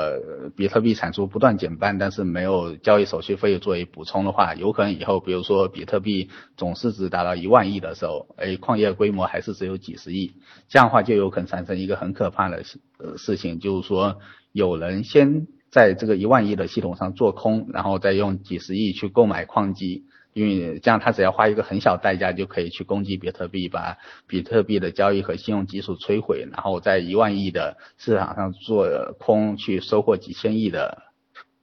[0.56, 10.32] 比特币产出不断减半，但是没有交易手续费作为补充的话，有可能以后比如说比特币总市值达到一万亿的时候，哎，矿业规模还是只有几十亿，
[10.70, 14.20] 这样的话就有可能产生一个很可怕的事呃事情，就是说
[14.54, 20.06] 有人先在这个一万亿的系统上做空，然后再用几十亿去购买矿机。
[20.34, 28.88] 因为这样，他只要花一个很小代价就可以去攻击比特币，把比特币的交易和信用基础摧毁，然后在一万亿的市场上做
[29.19, 31.04] 空，去收获几千亿的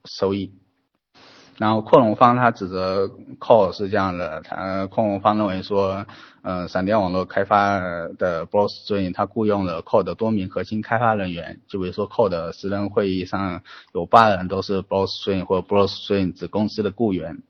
[0.05, 0.53] 收益。
[1.57, 3.11] 然后扩容方他指责
[3.41, 6.07] Core 是这样的，他扩容方认为说，
[6.43, 7.81] 呃，闪电网络开发
[8.17, 13.63] 的 Boss 最近他雇佣了 Core 的多名核心开发人员，就比如说 Core 的十人会议上
[13.93, 15.11] 有八人都是 boss
[15.47, 17.43] 或 Blockstream 子公司的雇员，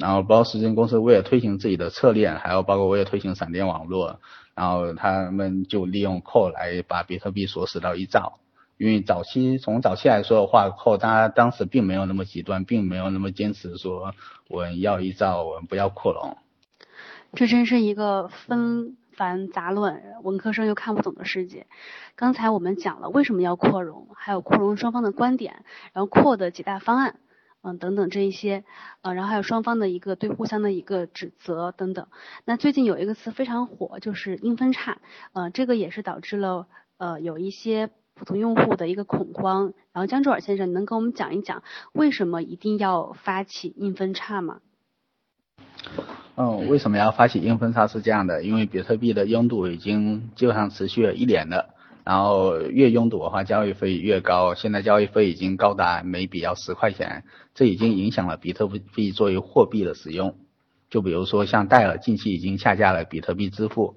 [0.00, 4.20] 然后 Blockstream 公司为了推行自己的策略，还有包括为了推行闪电网络，
[4.54, 8.38] 然后他们就利用扩来把比特币锁死到一兆。
[8.76, 14.14] 因为早期从早期来说的话，后大家当时并没有那么极端，并没有那么坚持说
[14.48, 16.36] 我要一兆，我们不要扩容。
[17.34, 21.66] 这真是一个纷繁杂乱、文科生又看不懂的世界。
[22.16, 27.16] 刚才我们讲了为什么要扩容，还有扩容双方的观点，然后扩的几大方案，
[27.64, 28.62] 嗯等等这一些，
[29.02, 32.06] 呃，然后还有双方的一个对互相的一个指责等等。
[32.44, 34.98] 那最近有一个词非常火，就是硬分叉，
[35.32, 37.90] 呃，这个也是导致了呃有一些。
[38.16, 44.60] 普通用户的一个恐慌，然后江周尔先生能跟我们讲一讲为什么一定要发起硬分叉吗？
[46.36, 51.73] 嗯，为什么要发起硬分叉是这样的，因为比特币的拥堵已经基本上持续了一年了，
[52.04, 57.24] 然后越拥堵的话交易费越高，现在交易费已经高达每笔要十块钱，
[57.54, 60.36] 这已经影响了比特币作为货币的使用。
[60.90, 63.96] 就比如说像戴尔近期已经下架了比特币支付。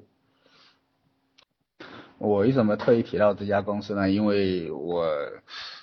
[2.18, 4.10] 我为什么特意提到这家公司呢？
[4.10, 5.05] 因为我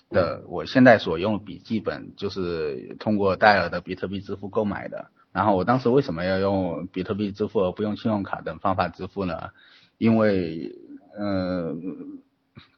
[0.09, 5.11] 的我现在所用笔记本就是通过戴尔的比特币支付购买的。
[5.31, 9.51] 然后我当时为什么要用比特币支付而不用信用卡等方法支付呢？
[9.97, 10.75] 因为，
[11.19, 12.21] 嗯。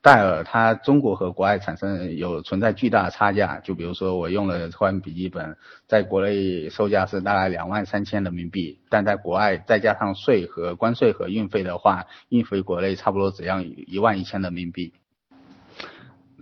[0.01, 5.57] 戴尔它中国和国外产生有存在巨大的差价，就比如说我用了这款笔记本，
[5.87, 14.95] 在国内售价是大概两万三千人民币，但在国外再加上税和关税和运费的话，运回国内差不多只要一万一千人民币。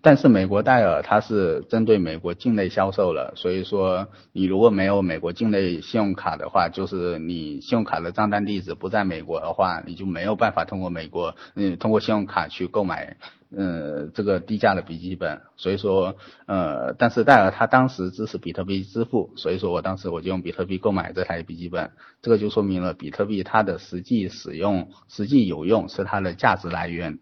[0.04, 13.16] 但是美国戴尔它是针对美国境内销售了，所以说你如果没有美国境内信用卡的话，就是你信用卡的账单地址不在美国的话，你就没有办法通过美国嗯通过信用卡去购买
[13.50, 15.40] 嗯这个低价的笔记本。
[15.56, 27.20] 所以说呃但是戴尔它当时支持比特币支付，所以说我当时我就用比特币购买这台笔记本，这个就说明了比特币它的实际使用实际有用是它的价值来源。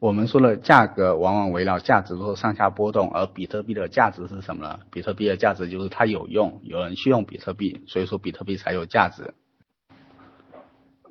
[0.00, 4.78] 我们说了，价格往往围绕价值做上下波动，而比特币的价值是什么呢？
[4.92, 9.34] 比特币的价值就是它有用，有人去用比特币，所以说比特币才有价值。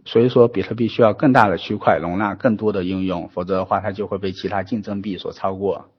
[0.05, 5.89] 所以说，比特币需要更大的区块容纳更多的应用，否则的话，它就会被其他竞争币所超过。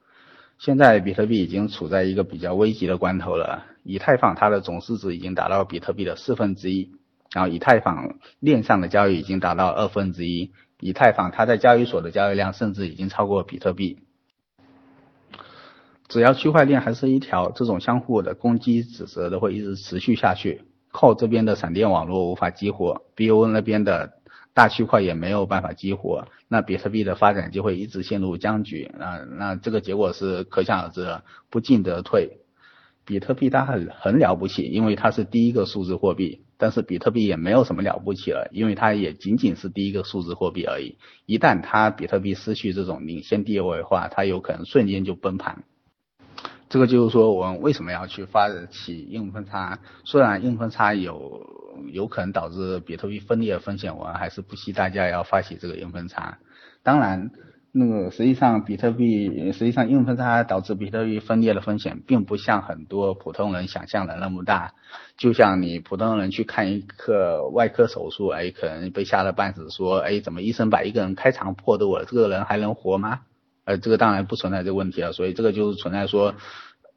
[0.57, 6.89] 现在比特币已经处在一个比较危急的关头了，以太坊它的总市值已经达到比特币的四分之一，
[7.31, 10.51] 然后以太坊链上的交易已经达到二分之一。
[10.79, 13.99] 以太坊它在交易所的交易量甚至已经超过比特币。
[16.07, 20.63] 只要区块链还是一条，这种相互的攻击指责都会一直持续下去。
[20.91, 24.13] 靠这边的闪电网络无法激活，BON 那边的
[24.55, 28.91] 大区块也没有办法激活，那比特币的发展就会一直陷入僵局。
[28.97, 32.39] 那那这个结果是可想而知的，不进则退。
[33.05, 36.41] 比特币它很很了不起，因为它是第一个数字货币。
[36.61, 40.97] 但是比特币也没有什么了不起了，因为它也仅仅是第一个数字货币而已。
[41.25, 45.63] 一旦它比特币失去这种领先地位的话，它有可能瞬间就崩盘。
[46.67, 49.79] 这个就是说，我们为什么要去发起硬分叉？
[50.03, 51.41] 虽然硬分叉有
[51.93, 56.39] 有可能导致比特币分裂的风险，我们还是不惜代价要发起这个硬分叉。
[56.83, 57.31] 当然。
[57.71, 64.73] 那个实际上，比特币实际上硬分叉导致比特币分裂的风险，并不像很多普通人想象的那么大。
[65.17, 73.21] 就像你普通人去看一个外科手术，哎，可能被吓得半死，说，哎，怎么医生把一个人开肠破肚了，这个人还能活吗？
[73.65, 75.13] 呃，这个当然不存在这个问题了。
[75.13, 76.33] 所以这个就是存在说，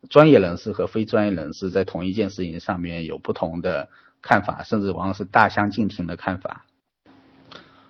[0.09, 3.91] 专业人士和非专业人士在同一件事情上面有不同的
[4.23, 6.65] 看法，甚至往往是大相径庭的看法。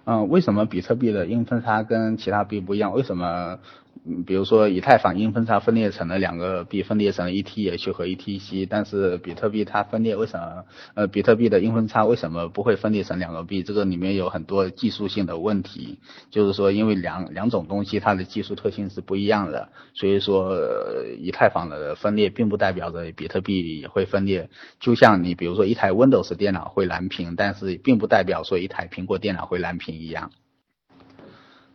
[0.05, 2.93] 嗯，为什么比特币的硬分叉跟其他币不一样？
[2.93, 3.59] 为什么？
[4.05, 10.65] 嗯，比如说以太坊硬分叉分裂成了两个币，分裂成了 ETH 和 ETC，但是比特币它分裂为什么？
[10.95, 13.63] 呃，比特币的硬分叉为什么不会分裂成两个币？
[13.63, 20.57] 这个里面有很多技术性的问题，就是说因为两两种东西它的技术特性是不一样的，所以说
[21.21, 24.51] 以太坊的分裂并不代表着比特币也会分裂。
[24.81, 30.33] 就像你比如说一台 Windows 电脑会蓝屏，但是并不代表说一台苹果电脑会蓝屏一样。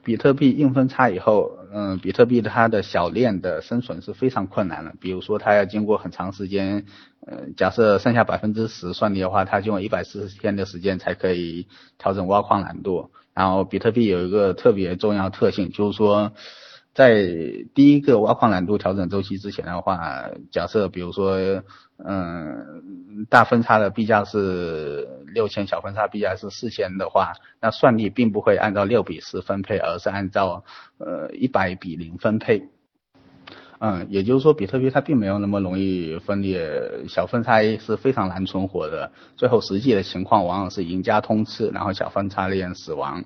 [0.07, 4.93] 比特币硬分叉以后，嗯，比特币它的小链的生存是非常困难的。
[5.01, 6.85] 比如说，它要经过很长时间，
[7.25, 13.11] 呃，假设剩下百分之十算力的话，它就用一百四十天的时间才可以调整挖矿难度。
[13.33, 16.31] 然后，比特币有一个特别重要特性，就是说。
[16.97, 17.13] 在
[17.75, 21.61] 第一个挖矿难度调整周期之前的话，假设比如说，
[22.03, 30.63] 嗯，大分叉的币价是六千，小分叉币价是四千的话，那算力并不会按照六比四分配，而是按照
[30.97, 32.67] 呃一百比零分配。
[33.77, 39.11] 嗯，也就是说，比特币它并没有那么容易分裂，小分叉是非常难存活的。
[39.35, 43.23] 最后实际的情况往往是赢家通吃，然后小分叉链死亡。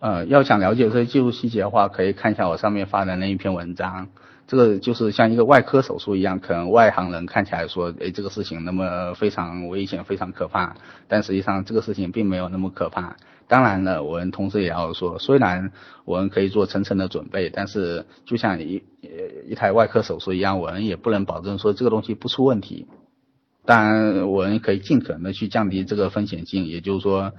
[0.00, 4.08] 呃，要想了解这些技术细节的话，可以看一下我上面发的那一篇文章。
[4.48, 10.74] 这个就是像一个外科手术一样，可能外行人看起来说，哎，这个事情那么非常危险、非常可怕，
[11.08, 13.16] 但实际上这个事情并没有那么可怕。
[13.48, 15.72] 当然了，我们同时也要说，虽然
[16.04, 18.82] 我们可以做层层的准备，但是就像一
[19.48, 22.86] 一台外科手术一样，我们也不能保证说这个东西不出问题。
[23.64, 27.32] 当然，我们可以尽可能的去降低这个风险性，也就是说，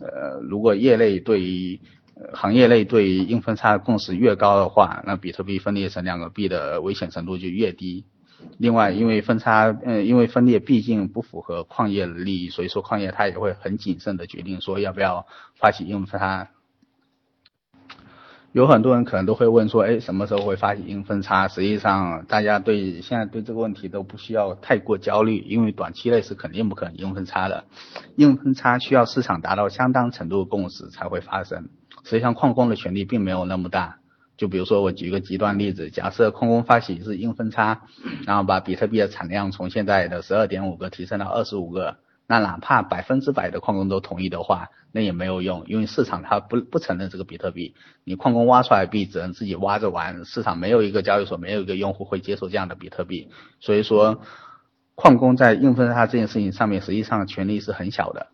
[0.00, 1.80] 呃，如果业内对于
[2.32, 8.04] 行业内对于硬分叉的共识越高的话，那比特币分裂成两个币的危险程度就越低。
[8.56, 16.48] 另外，因为分叉，嗯，因为分裂毕竟不符合矿业的利益，所以说矿业它也会很谨慎的决定说要不要发起硬分叉。
[18.52, 21.48] 有很多人可能都会问说，哎，什么时候会发起硬分叉？
[21.48, 27.64] 实际上，大家对现在对这个问题都不需要太过焦虑，因为短期内是肯定不可能硬分叉的。
[28.16, 31.68] 硬分叉需要市场达到相当程度的共识才会发生。
[32.04, 33.98] 实际上，矿工的权利并没有那么大。
[34.38, 37.82] 就比如说，我举个极端例子，假设矿工发起是硬分叉，
[38.24, 41.96] 然后把比特币的产量从现在的十二点五个提升到二十五个，
[42.28, 47.74] 那哪怕百分之百的矿工都同意的话，那也没有用，因为市场它不不承认这个比特币，
[48.04, 54.20] 你矿工挖出来币只能自己挖着玩，市场没有一个交易所，没有一个用户会接受这样的比特币，所以说，
[54.94, 58.26] 矿工在硬分叉这件事情上面，实际上权力是很小的。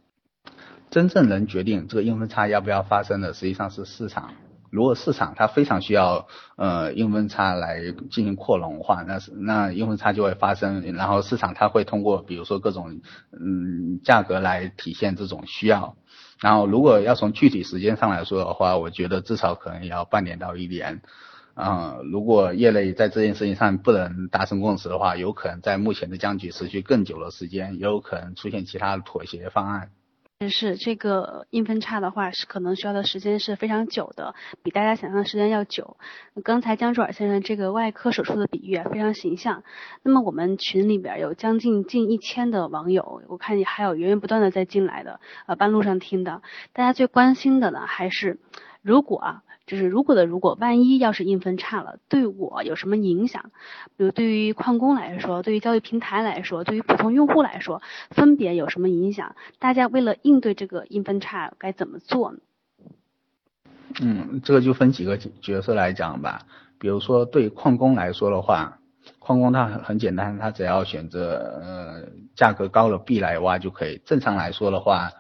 [0.90, 4.34] 真正能决定这个硬分叉要不要发生的，实际上是市场。
[4.74, 13.00] 如果市场它非常需要呃硬分差来进行扩容的话，那是那硬分差就会发生，然后市场它会通过比如说各种
[13.30, 15.96] 嗯价格来体现这种需要。
[16.40, 21.00] 然后如果要从具体时间上来说的话，我觉得至少可能也要半年到一年。
[21.54, 29.90] 啊，如果业内在这件事情上不能达成共识的话，有可能在目前的僵局持续更久的时间，也有可能出现其他的妥协方案。
[30.38, 35.96] 但是这个硬分叉的话，是可能需要的时间是非常久的，比大家想象的时间要久。
[36.42, 39.62] 刚才江主尔先生这个外科手术的比喻啊，非常形象。
[40.02, 46.42] 那么我们群里边有将近近一千的网友，我看你还有源源不断的在进来的，呃，半路上听的。
[46.72, 48.38] 大家最关心的呢，还是
[48.82, 49.43] 如果啊。
[49.66, 53.50] 就是如果的如果，万一要是硬分叉了，对我有什么影响？
[53.96, 59.36] 比如对于矿工来说，对于交易平台来说，对于普通用户来说，分别有什么影响？
[59.58, 62.38] 大家为了应对这个硬分叉，该怎么做呢？
[64.02, 66.42] 嗯，这个就分几个角色来讲吧。
[66.78, 68.80] 比如说对矿工来说的话，
[69.18, 74.02] 矿工他很很简单，他只要选择呃价格高的币来挖就可以。
[74.04, 75.10] 正常来说的话。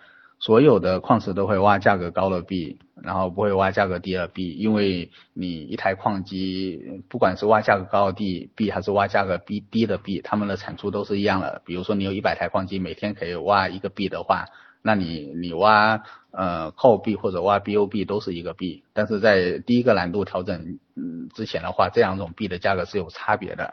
[0.44, 6.78] 所有的矿石都会挖价格高的币，然后不会挖价格低的币，因为你一台矿机，
[7.08, 11.62] 不管是挖价格高的币还是挖价格低低的币，它们的产出都是一样的。
[11.64, 14.44] 比如说你有一百台矿机，每天可以挖一个币的话，
[14.82, 23.72] 那你你挖呃扣币或者挖 BOB 都是一个币，但是在第一个难度调整嗯之前的话，这两种币的价格是有差别的。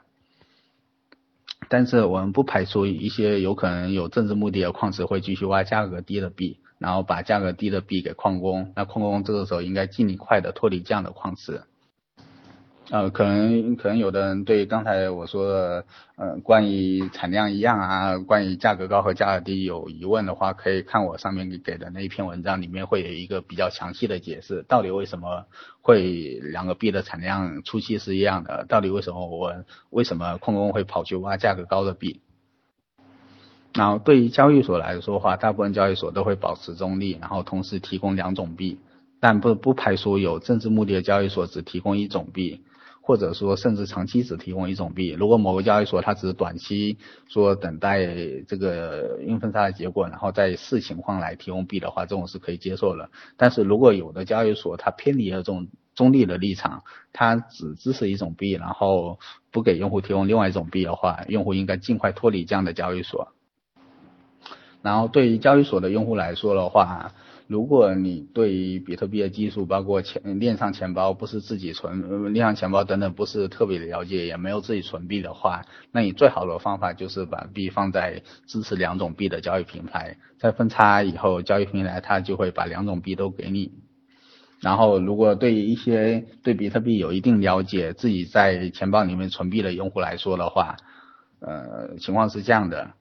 [1.67, 11.61] 但是我们不排除一些有可能有政治目的的矿石会继续挖价格低的币，然后把价格低的币给矿工，那矿工这个时候应该尽快的脱离这样的矿池。
[12.89, 15.85] 呃，可能可能有的人对刚才我说的，
[16.17, 25.45] 呃，关于产量一样啊，关于价格高和价格低有疑问的话，可以看我上面给的那一篇文章，里面会有一个比较详细的解释，到底为什么
[25.81, 29.53] 会两个币的产量初期是一样的，到底为什么我
[29.91, 32.21] 为什么矿工会跑去挖价格高的币？
[33.73, 38.79] 然后对于交易所来说的话，大部分交易所都会保持中立，然后同时提供两种币，
[39.19, 42.61] 但不不排除有政治目的的交易所只提供一种币。
[43.03, 45.09] 或者说，甚至长期只提供一种币。
[45.09, 48.05] 如果某个交易所它只是短期说等待
[48.47, 53.09] 这个硬分叉的结果，然后再视情况来提供币的话，这种是可以接受的。
[53.37, 59.17] 但是如果有的交易所它偏离了这种中立的立场，它只支持一种币，然后
[59.51, 63.33] 不给用户提供另外一种币的话，用户应该尽快脱离这样的交易所。
[64.81, 67.11] 然后对于交易所的用户来说的话，
[67.47, 83.71] 如果你对于比特币的技术，包括钱链上钱包不是自己存，链上钱包等等不是特别的了解，也没有自己存币的话，那你最好的方法就是把币放在支持两种币的交易平台，在分叉以后，交易平台它就会把两种币都给你。
[84.61, 90.77] 然后，如果对于一些对比特币有一定了解、自己在钱包里面存币的用户来说的话，
[91.39, 92.91] 呃，情况是这样的：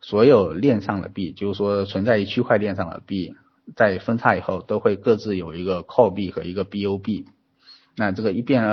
[0.00, 3.34] 所有链上的币，就是说存在于区块链上的币，
[3.76, 7.26] 在分叉以后都会各自有一个 core 币和一个 BU 币。
[7.96, 8.64] 那这个一变，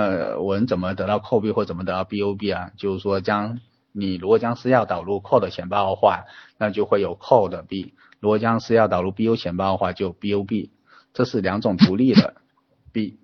[0.42, 2.70] 我们怎么得到 core 币或怎么得到 BU 币啊？
[2.76, 3.60] 就是说，将
[3.92, 6.24] 你如果将私钥导入 core 的钱包的话，
[6.58, 10.70] 那就会有 core 的币；如果将私钥导入 BU 钱包的话，就 BU 币。
[11.14, 12.34] 这是两种独立的
[12.92, 13.18] 币，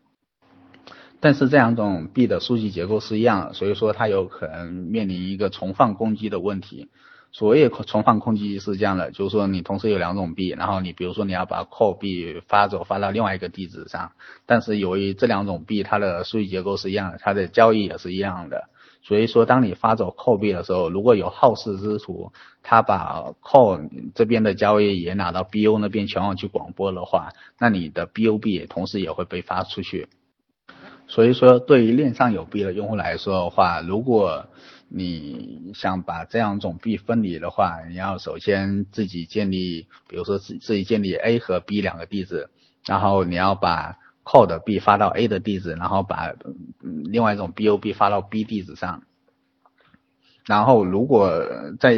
[1.20, 6.88] 但是这两种币的数据结构是一样，所以说它有可能面临一个重放攻击的问题。
[7.34, 14.12] 所谓重放空机是这样的，就是说你同时有两种币，然后你比如说你要把 core 币发走发到另外一个地址上，
[14.46, 18.68] 但是由于这两种币它的数据结构是一样的，它的交易也是一样的。
[19.02, 22.32] 所以说，当你发走扣币的时候，如果有好事之徒，
[22.62, 23.80] 他把扣
[24.14, 30.06] 这边的交易也拿到 BO 那边全网去广播的话，那你的 BO 币同时也会被发出去。
[31.08, 34.46] 所以说，对于链上有币的用户来说的话，如果
[34.96, 42.48] 你想把这样一种币分离的话，你要首先自己建立，比如说自自己建立 A 和 B 两个地址，
[42.86, 43.98] 然后你要把。
[44.26, 46.32] code 的币发到 A 的地址，然后把
[46.80, 49.02] 另外一种 BOB 发到 B 地址上。
[50.46, 51.42] 然后，如果
[51.80, 51.94] 在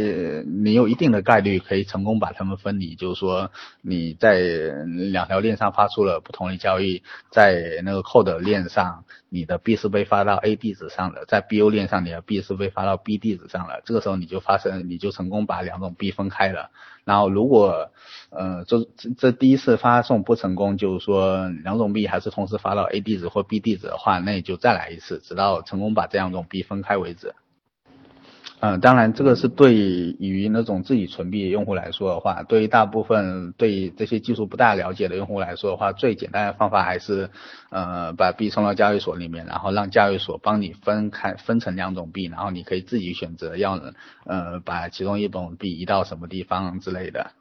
[0.47, 3.51] 你有一定的概率可以成功把它们分离，就是说
[3.82, 13.82] 你在两条链上发出了不同的交易，在那个 code 链上，你的币是被发到 A 地址上的，在 BU 链上，你的币是被发到 B 地址上了。
[13.84, 16.70] 这个时候你就发生，你就成功把两种币分开了。
[17.05, 17.90] 然后，如果
[18.30, 18.86] 呃这
[19.18, 27.34] 这第一次发送不成功，就是说两种币还是同时发到 A 地址或 B 地址的话，那你就再来一次，直到成功把这两种币分开为止。
[28.59, 37.29] 嗯，当然，这个是对于那种自己存币用户来说的话，对于大部分对这些技术不大了解的用户来说的话，最简单的方法还是，
[37.69, 43.79] 呃，把币送到交易所里面，然后让交易所帮你分开分成两种币，然后你可以自己选择要，
[44.25, 47.33] 呃，把其中一种币移到什么地方之类的。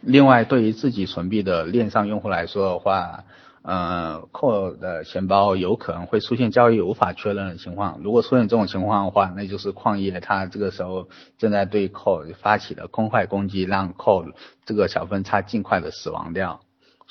[0.00, 3.22] 另外，对于自己存币的链上用户来说的话，
[3.62, 8.00] 呃，扣的钱包有可能会出现交易无法确认的情况。
[8.02, 11.08] 如果出现这种情况的话，那就是矿业它这个时候
[11.38, 14.24] 正在对扣发起的空坏攻击，让扣
[14.64, 16.60] 这个小分差尽快的死亡掉。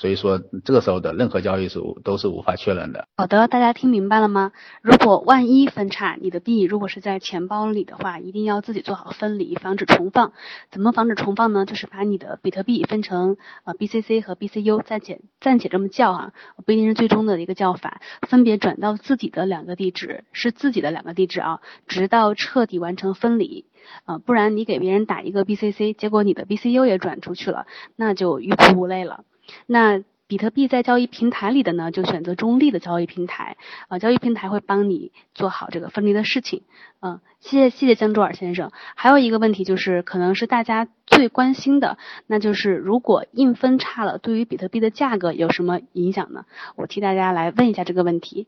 [0.01, 3.07] 所以说，这个时候的任何交易是都是无法确认的。
[3.17, 4.51] 好的，大家听明白了吗？
[4.81, 10.33] 如果万一分叉，你的币如果是在钱包里的话，一定要自己做好分离，防止重放。
[10.71, 11.67] 怎么防止重放呢？
[11.67, 16.33] 就是把你的比特币分成呃 BCC 和 BCU，暂且暂且这么叫哈，
[16.65, 23.65] 不一定是最终的一个叫法，分别转到自己的两个地址，是自己的两个地址啊，直到彻底完成分离
[24.05, 29.25] 啊，不然你给别人打一个 BCC，结果你的 BCU 也转出去了，那就欲哭无泪了。
[29.65, 33.57] 那比特币在交易平台里的呢，就选择中立的交易平台
[33.89, 36.63] 啊，交易平台会帮你做好这个分离的事情。
[37.01, 38.71] 嗯，谢谢谢谢江卓尔先生。
[38.95, 46.45] 还有一个问题就是，可能是大家最关心的，那就是如果硬分叉了，对于比特币的价格有什么影响呢？
[46.77, 48.47] 我替大家来问一下这个问题。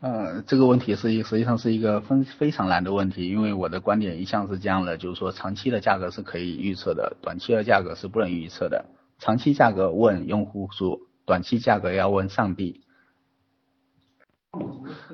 [0.00, 8.84] 呃，这个问题是一实际上是一个非非常难的问题，因为我的观点一向是这样的，就是说长期的价格是可以预测的，短期的价格是不能预测的。
[9.24, 12.82] 长期价格问用户数，短期价格要问上帝。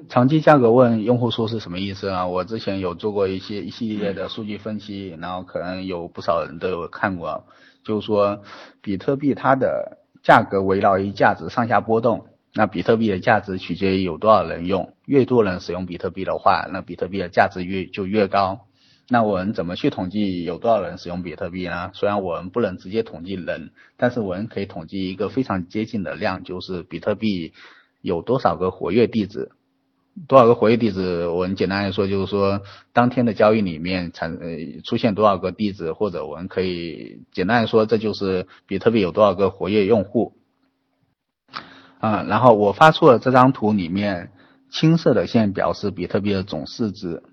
[0.08, 2.26] 长期价格问用户数是什么意思啊？
[2.26, 7.46] 我之前有做过一些一系列的数据分析，然后可能有不少人都有看过，
[7.84, 8.42] 就是说
[8.82, 18.66] 比特币它的价格围绕于价值上下波动，那比特币的价值取决于有多少人用，越多人使用比特币的话，那比特币的价值越就越高。
[19.12, 21.90] 那我们怎么去统计有多少人使用比特币呢？
[21.94, 27.52] 虽然我们不能直接统计人，但是我们可以统计一个非常接近的量，就是比特币
[28.02, 29.50] 有多少个活跃地址。
[30.28, 31.26] 多少个活跃地址？
[31.26, 40.34] 我们简单来说就是说，当天的交易里面产呃出现多少个地址，或者我们可以简单来说，这就是比特币有多少个活跃用户。
[41.98, 44.30] 啊，然后我发出了这张图里面，
[44.70, 47.24] 青色的线表示比特币的总市值。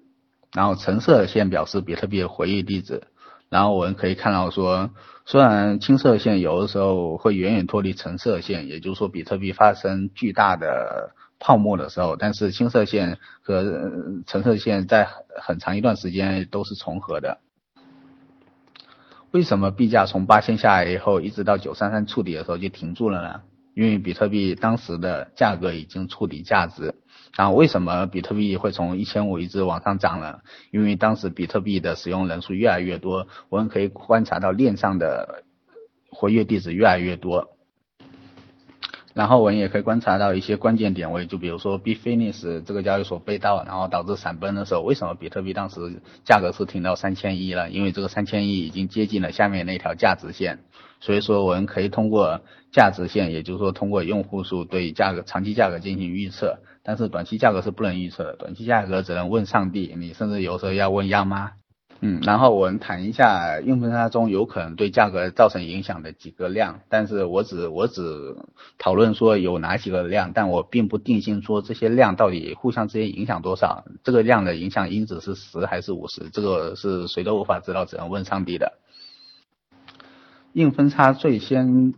[0.54, 3.04] 然后橙色线表示比特币的回忆地址，
[3.50, 4.90] 然后我们可以看到说，
[5.26, 13.92] 虽然青色线有的时候会远远脱离橙色线，也就是说比特币发生巨大的泡沫的时候，但是青色线和
[14.26, 15.08] 橙色线在
[15.40, 17.40] 很长一段时间都是重合的。
[19.32, 23.42] 为什么币价从八千下来以后，一直到九三三触底的时候就停住了呢？
[23.76, 26.96] 因为比特币当时的价格已经触底价值。
[27.38, 30.40] 然后为什么比特币会从一千五一直往上涨呢？
[30.72, 35.44] 因为当时比特币的使用人数越来越多，我们可以观察到链上的
[36.10, 37.50] 活跃地址越来越多。
[39.14, 47.70] 然后我们也可以观察到一些关键点位，就比如说 Bitfinex 这个交易所被盗，然后导致闪崩的时候，为什么比特币当时价格是停到三千一了？
[47.70, 50.60] 因为这个三千一已经接近了下面那条价值线，
[51.00, 61.52] 所以说我们可以通过价值线，也就是说通过用户数对价格长期价格进行预测，但是短期价格是不能预测的，短期价格只能问上帝，你甚至有时候要问央妈。
[62.00, 68.38] 嗯，然后我们谈一下硬分叉中有可能对价格造成影响的几个量，但是我只我只
[68.78, 78.78] 讨论说有哪几个量，但我并不定性说这些量到底互相之间影响多少，这个量的影响因子是十还是五十，这个是谁都无法知道，只能问上帝的。
[80.54, 81.94] 硬分叉最先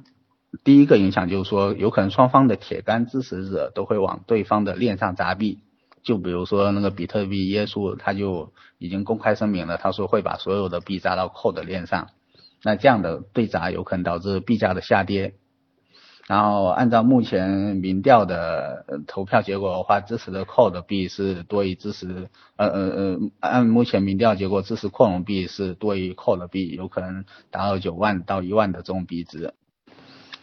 [0.64, 5.60] 第一个影响就是说，有可能双方的铁杆支持者都会往对方的链上砸币。
[6.02, 12.08] 就比如说那个比特币耶稣，他就已经公开声明了，他说会把所有的币砸到 Code 链上，
[12.64, 15.36] 那这样的对砸有可能导致币价的下跌。
[16.26, 29.54] 然后按照目前民调的投票结果的话，支持的 Code 币是多于支持，呃呃呃，按目前民调结果支持扩容币是多于 Code 币，有可能达到九万到一万的这种币值。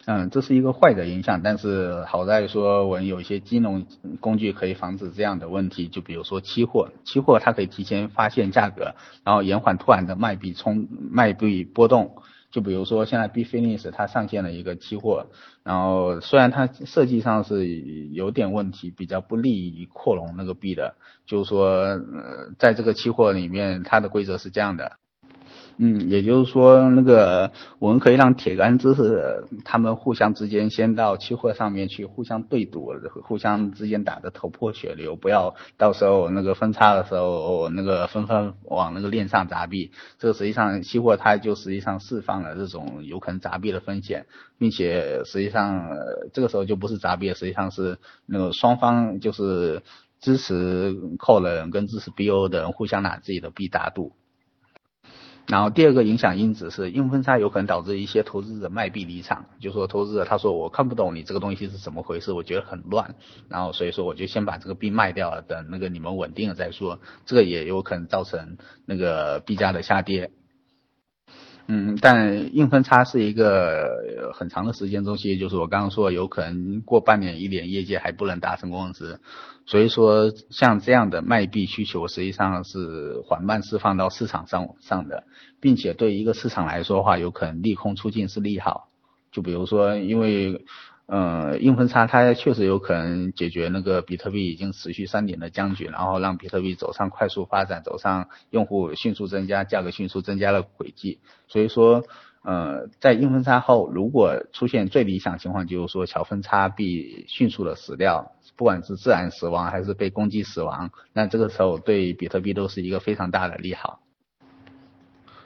[0.06, 3.84] 嗯，这是一个坏的影响，但是好在说我们有一些金融
[4.20, 8.94] 工具可以防止这样的问题，就比如说期货，期货它可以提前发现价格，
[9.24, 12.22] 然后延缓突然的卖币冲卖币波动。
[12.52, 15.26] 就比如说现在 Bitfinex 它上线了一个期货，
[15.64, 20.94] 然后虽然它设计上是有点问题，比较不利于扩容那个币的，
[21.26, 24.92] 就是说呃在这个期货里面它的规则是这样的。
[25.78, 39.90] 嗯，也就是说，那个我们可以让铁杆知识他们互相之间先到期货上面去互相对赌，互相之间打得头破血流，不要到时候那个分叉的时候，那个纷纷往那个链上砸币。
[40.18, 44.24] 这个实际上期货它就实际上释放了这种有可能砸币的风险，
[44.58, 45.90] 并且实际上
[46.32, 49.82] 这个时候就不是砸币，实际上是那个双方就是
[50.20, 54.12] 支持扣人跟支持 BO 的人互相拿自己的币打赌。
[55.46, 63.14] 然后第二个影响因子是硬分叉有可能导致一些投资者卖币离场，就说投资者他说我看不懂你这个东西是怎么回事，我觉得很乱，
[63.48, 70.32] 然后所以说我就先把这个币卖掉了，等那个你们稳定了再说，这个也有可能造成那个币价的下跌。
[71.68, 79.18] 嗯，但硬分叉是一个很长的时间周期，就是我刚刚说有可能过半年一年，业界还不能达成共识。
[79.66, 85.24] 所以说，像这样的卖币需求实际上是缓慢释放到市场上上的，
[85.60, 88.88] 并且对一个市场来说的话，有可能利空出尽是利好。
[89.32, 90.64] 就比如说，因为
[91.06, 101.18] 呃硬分叉它确实有可能解决那个比特币已经持续三年的僵局，然后让比特币走上快速发展，走上用户迅速增加、价格迅速增加的轨迹。
[101.48, 102.04] 所以说。
[102.48, 114.00] 呃，在硬分叉后，如果出现最理想情况，就是说小分叉币迅速的死掉，不管是自然死亡还是被攻击死亡，那这个时候对比特币都是一个非常大的利好。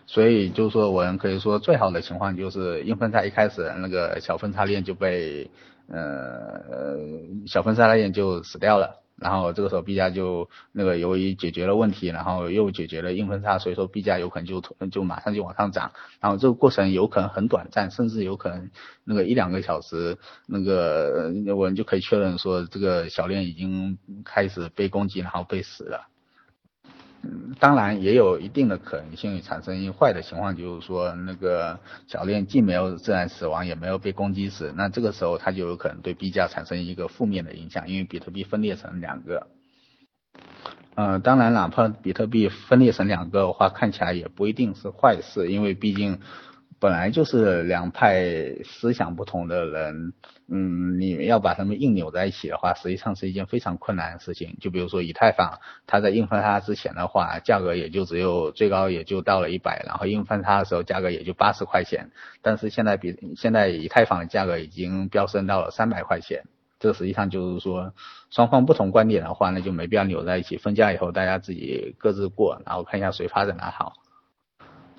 [0.06, 5.50] 所以就是说，我们可以说最好的情况就是硬分叉一开始那个小分叉链就被
[5.86, 6.60] 呃
[7.46, 9.02] 小分叉链就死掉了。
[9.20, 14.60] 然后这个时候，B 加就那个由于解决了问题，然后又解决了硬分叉，所以说 B 加有可能就
[14.90, 15.92] 就马上就往上涨。
[16.20, 18.70] 然后这个过程有可能很短暂，甚至有可能
[19.04, 26.09] 那个一两个小时，那个我们就可以确认说这个小链已经开始被攻击，然后被死了。
[27.58, 39.46] 当然也有一定的可能性产生坏的情况，就是说那个小链既没有自然死亡，也没有被攻击死，那这个时候它就有可能对币价产生一个负面的影响，因为比特币分裂成两个。
[40.94, 46.18] 呃，当然哪怕比特币分裂成两个的话，看起来也不一定是坏事，因为毕竟。
[46.82, 50.14] 本来就是两派思想不同的人，
[50.52, 54.56] 嗯，你们要把他们硬扭在一起的话，实际上是一件非常困难的事情。
[54.60, 62.10] 就比如说以太坊，它在硬分叉之前的话，价格也就只有最高也就到了一百，然后硬分叉的时候价格也就八十块钱。
[62.42, 66.42] 但是现在比现在以太坊的价格已经飙升到了三百块钱，
[66.80, 67.94] 这实际上就是说
[68.30, 73.92] 双方不同观点的话，那就没必要扭在一起，分家以后大家自己各自过，然后看一下谁发展的好。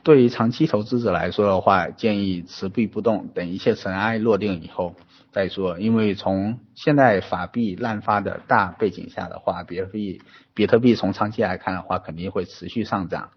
[0.03, 4.95] 对于长期投资者来说的话，建议持币不动，等一切尘埃落定以后
[5.31, 5.79] 再说。
[5.79, 10.21] 因为从现在法币滥发的大背景下的话，比特币
[10.53, 13.29] 比特币从长期来看的话，肯定会持续上涨。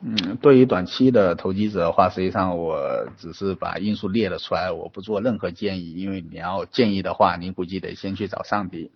[0.00, 5.94] 嗯，对于短期的投机者的话，实际上我只是把因素列了出来，我不做任何建议。
[5.94, 8.92] 因为你要建议的话，你估计得先去找上帝。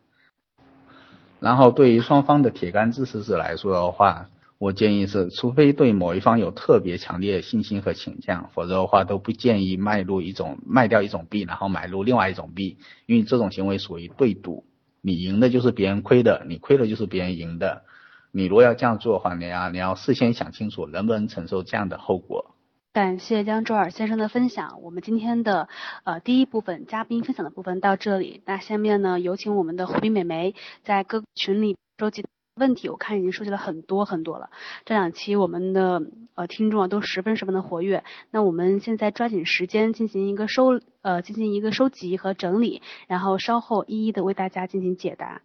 [1.40, 4.28] 然后对于双方的铁杆支持者来说的话，
[4.62, 14.64] 我建议是，除非对某一方有特别强烈的信心和倾向，否则的话都不建议卖入一种卖掉一种币，然后买入另外一种币，因为这种行为属于对赌，
[15.00, 17.82] 你赢的就是别人亏的，你亏的就是别人赢的。
[18.30, 22.54] 你如果要这样做的话，你要你要事先想清楚能不能承受这样的后果。
[22.92, 25.68] 感谢江周尔先生的分享，我们今天的
[26.04, 30.54] 呃第一部分嘉宾分享的部分到这里，那下面呢有请我们的胡斌美眉
[30.84, 32.22] 在各群里收集。
[32.54, 34.50] 问题我看已经收集了很多很多了，
[34.84, 36.02] 这两期我们的
[36.34, 45.40] 呃听众啊都十分十分的活跃，那我们现在抓紧时间进行一个收呃进行一个收集和整理，然后稍后一一的为大家进行解答。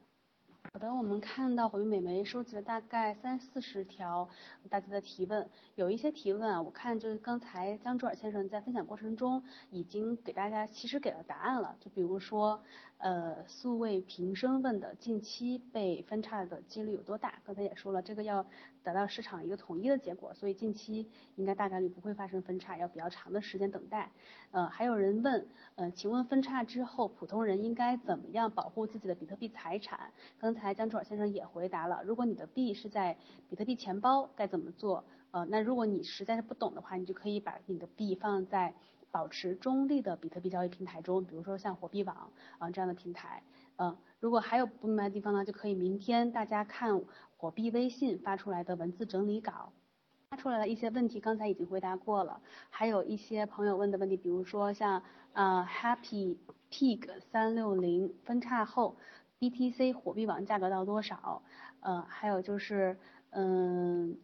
[0.73, 4.27] 好的，我们看到火云美眉收集了大概三四十条
[4.69, 9.41] 大家的提问，有一些提问啊，我看就是刚才江卓尔先生在分享过程中
[9.71, 12.61] 已经给大家其实给了答案了，就比如说
[12.97, 17.41] 呃素未平生问的近期被分叉的几率有多大？
[17.43, 18.45] 刚才也说了，这个要
[18.83, 24.11] 得到市场一个统一的结果，所以近期应该大概率不会发生分叉，要比较长的时间等待。
[24.51, 30.11] 呃，还有人问，呃，请问分叉之后普通人应该怎么样保护自己的比特币财产？
[30.39, 30.67] 刚才。
[30.77, 33.17] 江楚尔先生也回答了，如果你的币是在
[33.49, 35.03] 比特币钱包，该怎么做？
[35.31, 38.75] 呃，那如果你实在是不懂的话，你就可以把你的币放在
[39.11, 43.43] 保持中立的比特币交易平台中，比如说像火币网啊这样的平台。
[43.77, 47.01] 嗯，如果还有不明白的地方呢，就可以明天大家看
[47.37, 49.71] 火币微信发出来的文字整理稿，
[50.29, 52.41] 发出来的一些问题，刚才已经回答过了。
[52.69, 55.03] 还有一些朋友问的问题，比如说像
[55.33, 56.37] 呃 Happy
[56.71, 58.95] Pig 三六零分叉后。
[59.39, 61.43] BTC 火币网价格到多少？
[61.81, 62.97] 呃，还有就是，
[63.29, 64.17] 嗯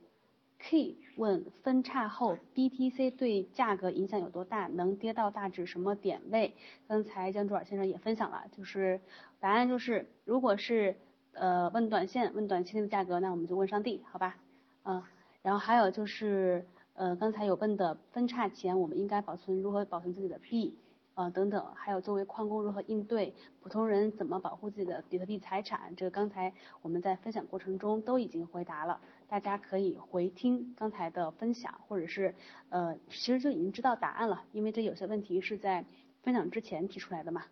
[0.64, 4.68] ，K 问分叉后 BTC 对价格影响有多大？
[4.68, 6.56] 能跌到大致什么点位？
[6.88, 9.02] 刚才江主尔先生也分享了，就是
[9.40, 10.96] 答案就是，如果是
[11.34, 14.38] 呃问短线问短期的价格，那我们就问上帝，好吧？
[14.86, 15.04] 嗯，
[15.42, 20.78] 然后还有就是，呃，刚才有问的分叉前我们应该保存如何保存自己的币？
[21.16, 26.52] 呃，等等，还有作为矿工如何应对，普通人怎么保护自己的比特币财产，这个刚才
[26.82, 32.34] 我们在分享过程中都已经回答了，大家可以回听刚才的分享，或者是
[32.70, 35.86] 呃，其实就已经知道答案了，因为这有些问题是在
[36.24, 37.44] 分享之前提出来的嘛。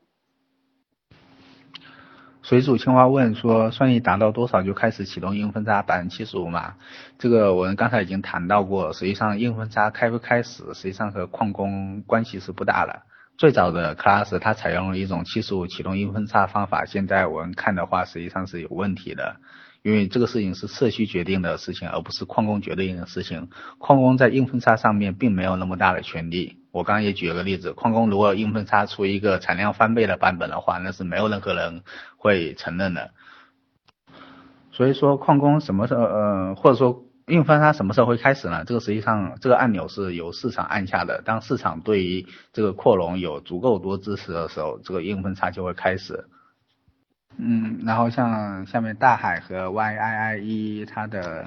[2.41, 6.78] 水煮青蛙问说，算力达到多少就开始启动硬分叉百分之七十五嘛？
[7.20, 13.03] 这个我们刚才已经谈到过，实际上硬分叉开不开始，实际上和矿工关系是不大的。
[13.38, 19.38] 最早的 Class 它采用了一种七十五启动硬分叉方法，现在我们看的话实际上是有问题的，
[19.82, 23.50] 因为这个事情是社区决定的事情，而不是矿工决定的事情。
[23.80, 26.60] 矿工在硬分叉上面并没有那么大的权利。
[26.72, 31.82] 我刚刚也举了个例子，矿工如果硬分叉出一个产量翻倍的版本的话，那是没有任何人
[32.18, 33.12] 会承认的。
[34.72, 37.06] 所以说矿工什么时候呃，或者说。
[37.28, 38.66] 硬分叉什么时候会开始呢？
[38.66, 41.22] 这个实际上这个按钮是由市场按下的。
[41.24, 46.26] 当市场对于这个扩容有足够多支持的时候，这个硬分叉就会开始。
[47.38, 51.46] 嗯，然后像下面大海和 YIIE 它的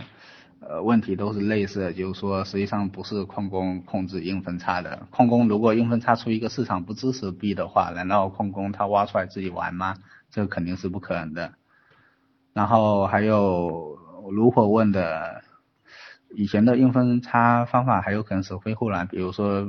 [0.61, 5.07] 呃问题都是类似的，就是说实际上不是矿工控制硬分叉的。
[5.11, 9.97] 矿工如果硬分叉出一个市场不支持币的话，难道矿工他挖出来自己玩吗？
[10.31, 11.53] 这肯定是不可能的。
[12.53, 13.99] 然后还有
[14.31, 15.43] 如果问的。
[16.37, 19.63] 以前的硬分叉方法还有可能是恢复了，比如说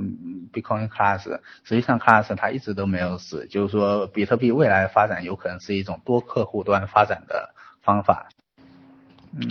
[0.54, 8.30] Bitcoin Class，实际上 Class 它一直都没有死，就是说比特币未来发展有可能是一种多客户端发展的方法，
[9.34, 9.50] 嗯，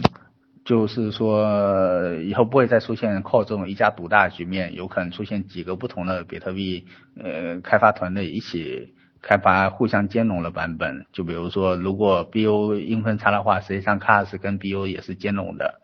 [0.64, 6.86] 就是说以后不会再出现靠这种一家独大的局面，有可能出现几个不同的比特币
[7.22, 15.80] 呃开发团队一起开发互相兼容的版本，就比如说如果 BU 硬分叉的话，实际上 Class 跟 BU 也是兼容的。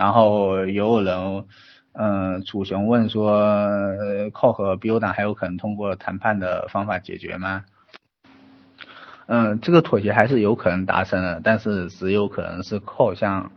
[0.00, 1.44] 然后也有人，
[1.92, 3.38] 嗯，楚雄问说，
[4.32, 7.66] 扣和 BU 党还有可能通过谈判的方法解决吗？
[9.26, 13.52] 嗯，这个妥协还是有可能达成的，但是只有可能是扣向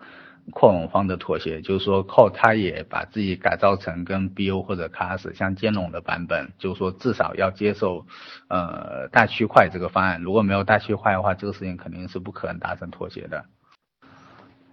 [0.52, 8.06] 扩容方的妥协，就是说扣他也把自己改造成跟 BU 或者 Class 相兼容的版本，就是说至少要接受
[8.50, 13.46] 呃大区块这个方案，如果没有大区块的话，这个事情肯定是不可能达成妥协的。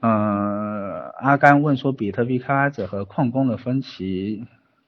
[0.03, 0.11] 嗯，
[1.21, 4.47] 阿甘问说，比特币开发者和矿工的分歧，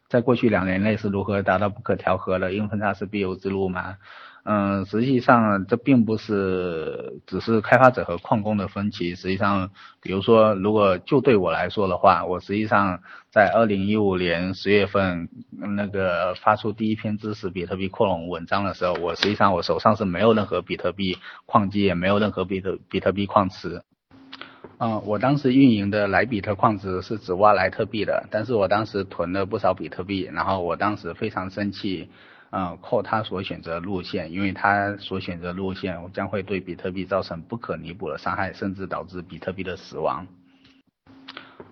[0.08, 2.54] 在过去两年内是如何达到不可调和的？
[2.54, 3.96] 因为分叉是必由之路吗？
[4.44, 9.14] 嗯，实际上这并不是只是开发者和矿工的分歧。
[9.14, 9.70] 实际上，
[10.00, 15.28] 比如说，如果就对我来说的话，我实际上在二零一五年十月份
[15.76, 23.82] 那个发出第一篇支持比特币扩容文章的时候，我实际上我手上是没有任何比特币矿机，也没有任何比特比特币矿池。
[24.84, 32.08] 嗯，我当时运营的莱比特矿池是只挖莱特币的，但是我当时囤了不少比特币，然后我当时非常生气，
[32.50, 40.26] 嗯，扣他所选择路线，因为他所选择路线将会对比特币造成不可弥补的伤害，甚至导致比特币的死亡。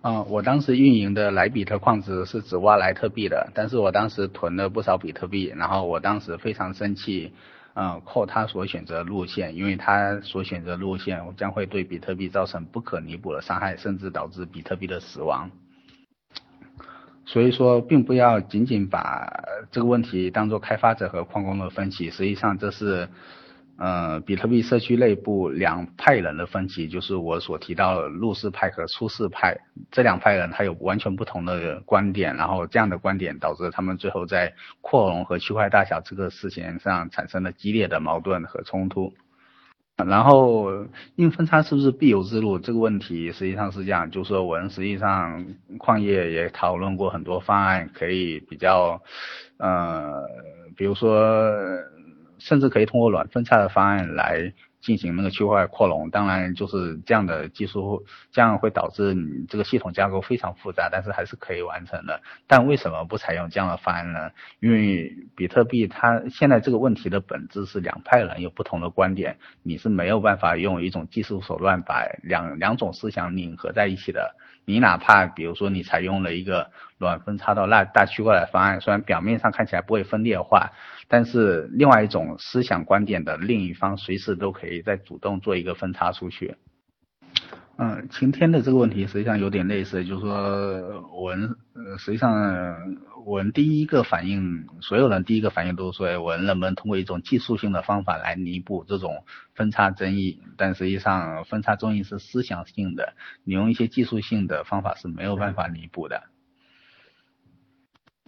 [0.03, 7.33] 嗯，我当时运营的莱比特矿池是只挖莱特币的，但是我当时囤了不少比特币，然后我当时非常生气。
[7.75, 15.51] 嗯，靠他所选择路线，因为他所选择路线将会对比特币造成不可弥补的伤害，甚至导致比特币的死亡。
[17.25, 23.09] 所以说，并不要仅仅把这个问题当做开发者和矿工的分歧，实际上这是。
[23.83, 29.57] 嗯，比特币社区内部两派人的分歧，就是我所提到的入世派和出世派
[29.91, 34.53] 这两派人，他有完全不同的观点，然后这样的观点导致他们最后在
[34.83, 39.15] 扩容和区块大小这个事情上产生了激烈的矛盾和冲突。
[39.97, 45.43] 然后硬分叉是不是必由之路这个问题，实际上是这样，就是说我们实际上
[45.79, 49.01] 矿业也讨论过很多方案，可以比较，
[49.57, 50.27] 呃，
[50.77, 51.51] 比如说。
[52.41, 62.23] 甚至可以通过软分叉的方案来进行那个区块扩容，当然就是这样的技术，这样会导致你这个系统架构非常复杂，但是还是可以完成的。
[62.47, 64.31] 但为什么不采用这样的方案呢？
[64.59, 74.35] 因为比特币它现在这个问题的本质是两派人有不同的观点，你是没有办法用一种技术手段把两两种思想拧合在一起的。
[74.71, 80.71] 你哪怕比如说你采用了一个软分叉到大大区块的方案，虽然表面上看起来不会分裂化。
[81.13, 86.55] 但是另外一种思想观点的另一方，随时都可以再主动做一个分叉出去。
[87.83, 92.77] 嗯，晴天的这个问题实际上有点类似，就是说我们呃实际上
[93.25, 99.25] 我们第一个反应，所有人第一个反应都是说，我能不能通过一种技术性的方法来弥补这种
[99.55, 100.43] 分叉争议？
[100.59, 103.15] 但实际上分叉争议是思想性的，
[103.45, 106.25] 你用一些技术性的方法是没有办法弥补的。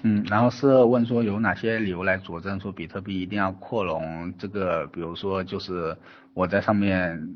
[0.02, 4.32] 嗯，然后是问说有哪些理由来佐证说比特币一定要扩容？
[4.38, 5.98] 这个比如说就是
[6.32, 7.28] 我在上面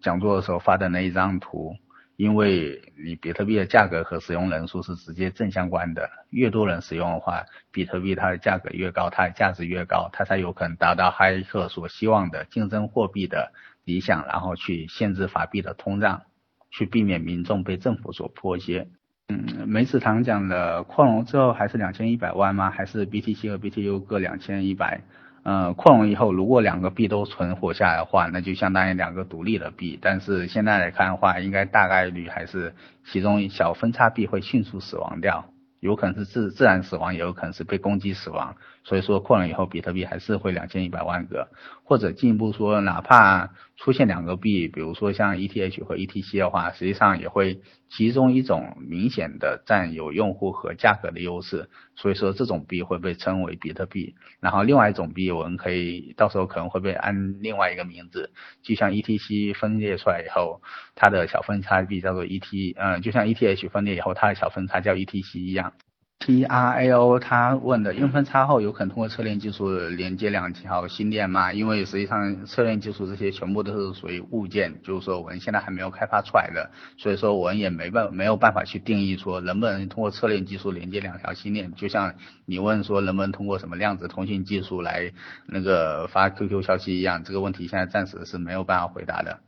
[0.00, 1.76] 讲座的时候发的那一张图，
[2.16, 13.52] 因为你比特币的价格和使用人数是直接正相关的，越多人使用的话，比特币它的价格越高，它的价值越高，它才有可能达到哈耶克所希望的竞争货币的
[13.84, 16.22] 理想，然后去限制法币的通胀，
[16.70, 18.88] 去避免民众被政府所迫胁。
[19.28, 22.70] 嗯，梅子堂讲的扩容之后还是两千一百万吗？
[22.70, 25.02] 还是 BTC 和 BTU 各两千一百？
[25.42, 29.98] 嗯，扩容以后如果两个币都存活下来的话，那就相当于两个独立的币。
[30.00, 32.74] 但是现在来看的话，应该大概率还是
[33.04, 35.46] 其中一小分叉币会迅速死亡掉。
[35.80, 41.48] 有可能是自自然死亡，也有可能是被攻击死亡，所以说扩容以后，比特币还是会两千一百万个，
[41.84, 54.14] 或者进一步说，哪怕出现两个币，比如说像 ETH 和 ETC 的话，实际上也会其中一种明显的占有用户和价格的优势，所以说这种币会被称为比特币。
[54.40, 58.30] 然后另外一种币，我们可以到时候可能会被安另外一个名字，
[58.62, 60.62] 就像 ETC 分裂出来以后，
[60.94, 65.74] 它的小分叉币叫做 ET，嗯，就像 ETH 分裂以后，它的小分叉叫 ETC 一样。
[66.22, 71.50] T R A O 他问的硬分叉后有可能通过侧链技术连接两条新链吗？
[71.54, 81.72] 因为实际上侧链技术这些全部都是属于物件，就是说我们现在还没有开发出来的，所以说我们也没办没有办法去定义说能不能通过侧链技术连接两条新链。
[81.72, 82.14] 就像
[82.44, 85.12] 你问说能不能通过什么量子通信技术来
[85.46, 89.40] 那个发 QQ 消息一样，这个问题现在暂时是没有办法回答的。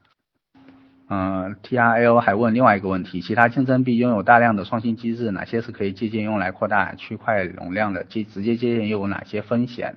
[1.08, 8.04] 嗯，T R L 还问另外一个问题，其他竞争币拥有大量的创新机制，哪些是可以借鉴用来扩大区块容量的？
[8.04, 9.96] 接直接借鉴又有哪些风险？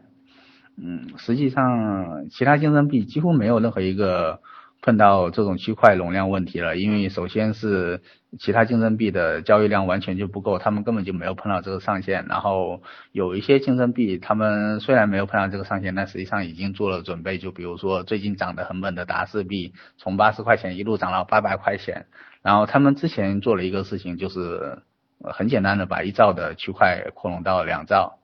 [0.77, 4.39] 嗯，实际上其他竞争币几乎没有任何一个。
[4.81, 8.01] 碰到这种区块容量问题了，因为首先是
[8.39, 12.25] 其他竞争币的交易量完全就不够，他们根本就没有碰到这个上限。
[12.27, 12.81] 然后
[13.11, 17.37] 有一些竞争币，他们虽然没有碰到这个上限，但实际上已经做了准备。
[17.37, 22.07] 就比如说最近涨得很猛的达氏币，从八十块钱一路涨到八百块钱。
[22.41, 24.79] 然后他们之前做了一个事情，就是
[25.23, 28.19] 很简单的把一兆的区块扩容到两兆。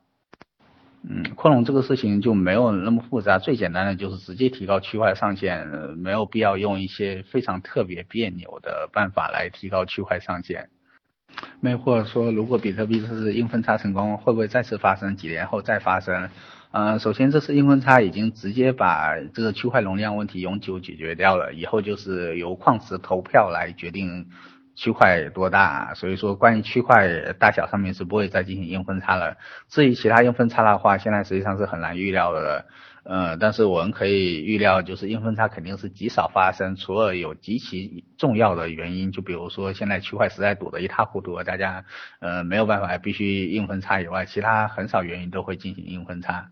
[1.03, 10.69] 嗯，扩容这个事情就没有那么复杂，最简单的就是直接提高区块上限，没有必要用一些非常特别别扭的办法来提高区块上限。
[11.59, 15.15] 没或者说，如果比特币这次硬分叉成功，会不会再次发生？
[15.15, 16.29] 几年后再发生？
[16.71, 24.27] 嗯，首先这次硬分叉已经直接把这个区块容量问题永久解决掉了，以后就是由矿池投票来决定。
[24.75, 29.37] 区块多大，所以说关于区块大小上面是不会再进行硬分叉了。
[29.67, 32.65] 至于其他硬分叉的话，现在实际上是很难预料的。
[33.03, 41.83] 呃，但是我们可以预料，就是硬分叉肯定是极少发生，除了有极其重要的原因，就比如说现在区块实在堵得一塌糊涂，大家
[42.19, 46.51] 呃没有办法必须硬分叉以外，其他很少原因都会进行硬分叉。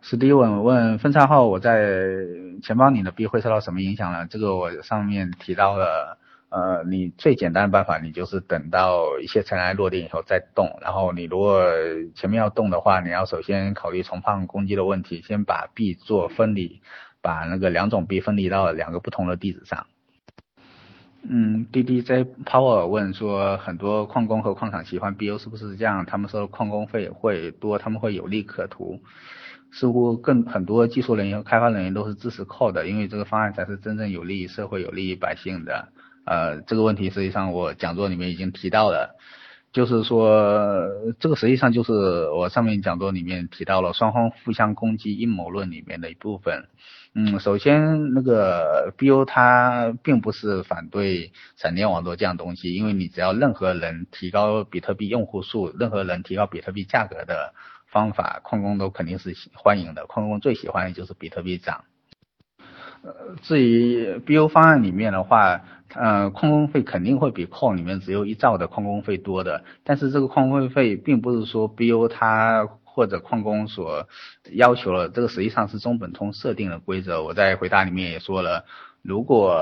[0.00, 1.84] 史蒂文问分叉后我在
[2.62, 4.28] 钱包里的币会受到什么影响呢？
[4.30, 6.18] 这个我上面提到了。
[6.50, 10.78] 呃，你最简单的办法，你就是等到一些尘埃落定以后再动。
[10.80, 11.62] 然后你如果
[12.14, 16.80] 前面要动的话，你要首先考虑重放攻击的问题，先把币做分离，
[17.20, 19.86] 把那个两种币分离到两个不同的地址上。
[21.28, 26.06] 嗯，D D J Power 问说，很多矿工和矿场喜欢 BU 是不是这样？
[26.06, 29.00] 他们说矿工费会多，他们会有利可图。
[29.70, 35.88] 似乎更很多技术人员、开发人员都是支持 Code 的，因为这个方案才是真正有利于社会、有利于百姓的。
[36.28, 39.16] 呃，这个问题实际上我讲座里面已经提到了，
[39.72, 40.86] 就是说
[41.18, 41.92] 这个实际上就是
[42.30, 46.68] 我上面讲座里面提到了双方互相攻击阴谋论里面的一部分。
[47.14, 57.54] 嗯，首先那个 BO 它并不是反对闪电网络这样东西，因为你只要任何人提高比特币用户数，任何人提高比特币价格的
[57.90, 60.06] 方法，矿工都肯定是欢迎的。
[60.06, 61.84] 矿工最喜欢的就是比特币涨。
[63.02, 65.62] 呃，至于 BO 方案里面的话，
[65.94, 74.06] 呃，矿工费肯定会比矿里面只有一兆的矿工费多的，但是这个矿工费并不是说 BO 它或者矿工所
[74.52, 77.22] 要求了，这个实际上是中本通设定的规则。
[77.22, 78.64] 我在回答里面也说了，
[79.02, 79.56] 如果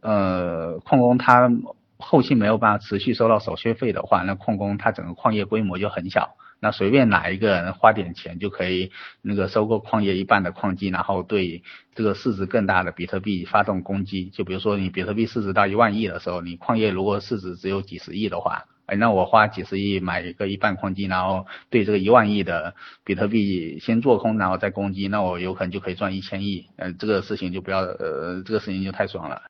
[0.00, 1.50] 呃矿工他
[1.98, 6.36] 后期没有办法持续收到手续费的话，那矿工他整个矿业规模就很小。
[6.60, 8.90] 那随便哪一个人花点钱就可以
[9.22, 11.62] 那个收购矿业一半的矿机，然后对
[11.94, 14.26] 这个市值更大的比特币发动攻击。
[14.26, 26.66] 就比如说你比特币市值到一万亿的时候，你矿业如果市值只有几十亿的话，哎，那我花几十亿买一个一半矿机，然后对这个一万亿的比特币先做空，然后再攻击，那我有可能就可以赚一千亿。
[26.76, 29.42] 嗯，这个事情就不要，呃，这个事情就太爽了。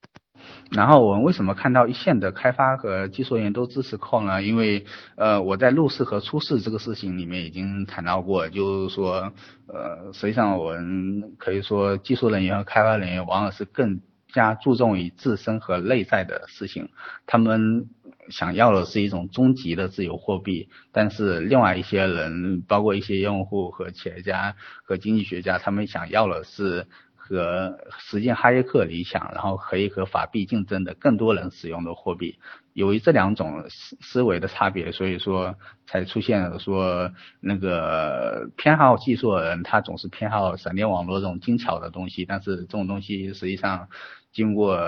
[0.70, 4.42] 然后我们为什么看到一线的开发和技术人员都支持 Core 呢？
[4.42, 4.84] 因为
[5.16, 9.32] 呃我在入市和出市这个事情里面已经谈到过，就是说
[9.66, 14.01] 呃实际上我们可以说技术人员和开发人员往往是更
[14.32, 16.90] 加注重于自身和内在的事情，
[17.26, 17.88] 他们
[18.28, 26.86] 想要的是一种终极的自由货币，但是另外一些人，包括一些用户和企业家和经济学家，他们想要的是。
[27.28, 32.38] 和实现哈耶克理想，然后可以和法币竞争的更多人使用的货币，
[32.72, 35.56] 由于这两种思思维的差别，所以说
[35.86, 43.88] 才出现了说那个偏好技术的人，他总是偏好闪电网络这种精巧的东西，但是这种东西实际上
[44.32, 44.80] 经过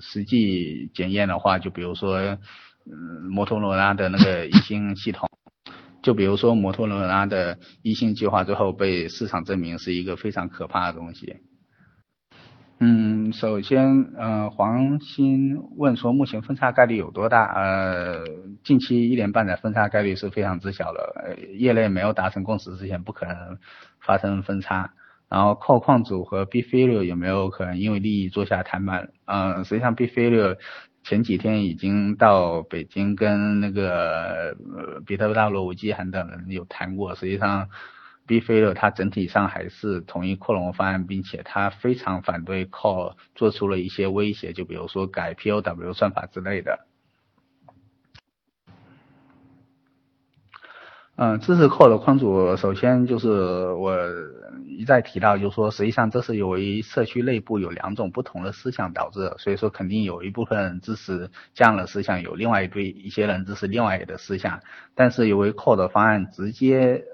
[0.00, 2.18] 实际检验的话，就比如说
[2.84, 5.30] 嗯摩托罗拉的那个一星系统。
[6.06, 11.38] 就比如说摩托罗拉的一星计划，最后被市场证明是一个非常可怕的东西。
[12.78, 17.52] 嗯，首先，呃，黄鑫问说，目前分叉概率有多大？
[17.52, 18.24] 呃，
[18.62, 23.58] 近期一年半载分叉概率是非常之小的，业内没有达成共识之前，不可能
[23.98, 24.92] 发生分叉。
[25.28, 29.08] 然后，矿矿主和 B f i l 有没有可能因为利益坐下谈判？
[29.24, 30.56] 嗯，实际上 B f i l
[31.06, 37.68] 前几天已经到北京跟那个呃比特大陆吴继涵等人有谈过，实际上
[38.26, 46.88] B 飞乐它整体上还是同意扩容方案，并且他非常反对 Call 做出了一些威胁，就比如说改 POW 算法之类的。
[51.16, 53.30] 嗯，支持矿的矿主，首先就是
[53.72, 53.96] 我
[54.66, 64.60] 一再提到，就是说，实际上这是由于社区内部有两种不同的思想导致的，所以说肯定有一部分人支持这样的思想，有另外一堆一些人支持另外的思想，
[64.94, 67.04] 但是由于 Core 的方案直接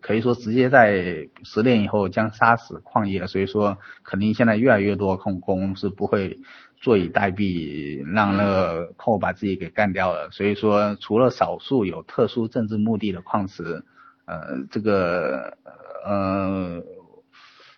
[0.00, 6.38] 可以说直接在十年以后将杀死矿业，所以说肯定现在越来越多矿工是不会。
[6.82, 10.28] 坐以待毙，让那个矿把自己给干掉了。
[10.32, 13.84] 所以说，除了少数有特殊政治目的的矿石，
[14.24, 15.56] 呃，这个
[16.04, 16.82] 呃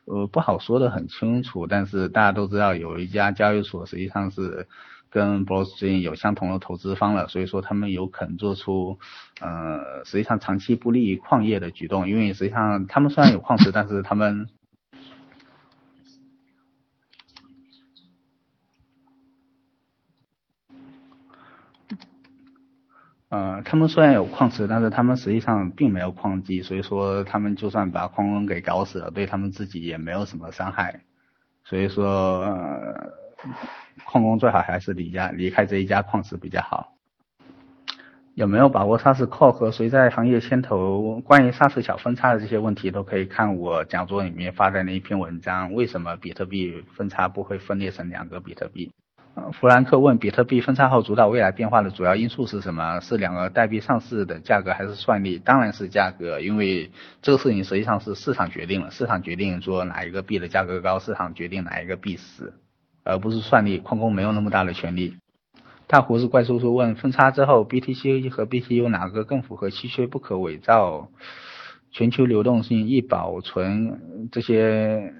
[0.06, 1.66] 呃不好说的很清楚。
[1.66, 4.66] 但是大家都知道，有一家交易所实际上是
[5.10, 8.98] 跟 Blockchain 有相同的投资方了，所以说他们有可能做出
[9.42, 12.08] 呃实际上长期不利于矿业的举动。
[12.08, 14.48] 因为实际上他们虽然有矿石，但是他们。
[23.34, 31.00] 呃，他们虽然有矿池，但是他们实际上并没有矿机，所以说他们就算把矿工给搞死了，对他们自己也没有什么伤害。
[31.64, 33.12] 所以说，呃，
[34.04, 36.92] 矿工最好还是离家离开这一家矿池比较好。
[38.34, 41.20] 有没有把握刹式扣和谁在行业牵头？
[41.22, 45.72] 关于刹式小分叉的这些问题，都可以看我讲座里面发的那一篇文章。
[45.72, 48.92] 为什么比特币分叉不会分裂成两个比特币？
[49.52, 53.00] 弗兰克问：比特币分叉后主导未来变化的主要因素是什么？
[53.00, 55.38] 是两个代币上市的价格，还是算力？
[55.38, 56.90] 当然是价格，因为
[57.20, 62.54] 这个事情实际上是市场决定了，市场决定说哪一个币的价格高，市场决定哪一个币死，
[63.02, 63.78] 而不是算力。
[63.78, 65.16] 矿工没有那么大的权利。
[65.88, 71.08] 大胡子怪叔叔问：分叉之后，BTC 和 BTU 哪个更符合稀缺不可伪造、
[71.90, 75.12] 全球流动性、易保存这些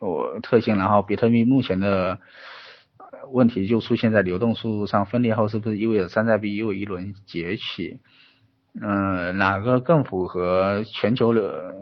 [0.00, 0.76] 我特性？
[0.76, 2.18] 然后，比特币目前的
[3.30, 8.00] 问题就出现在流动速度上，分裂后是不是意味着山寨币又一轮崛起？
[8.80, 11.74] 嗯，哪个更符合全球的？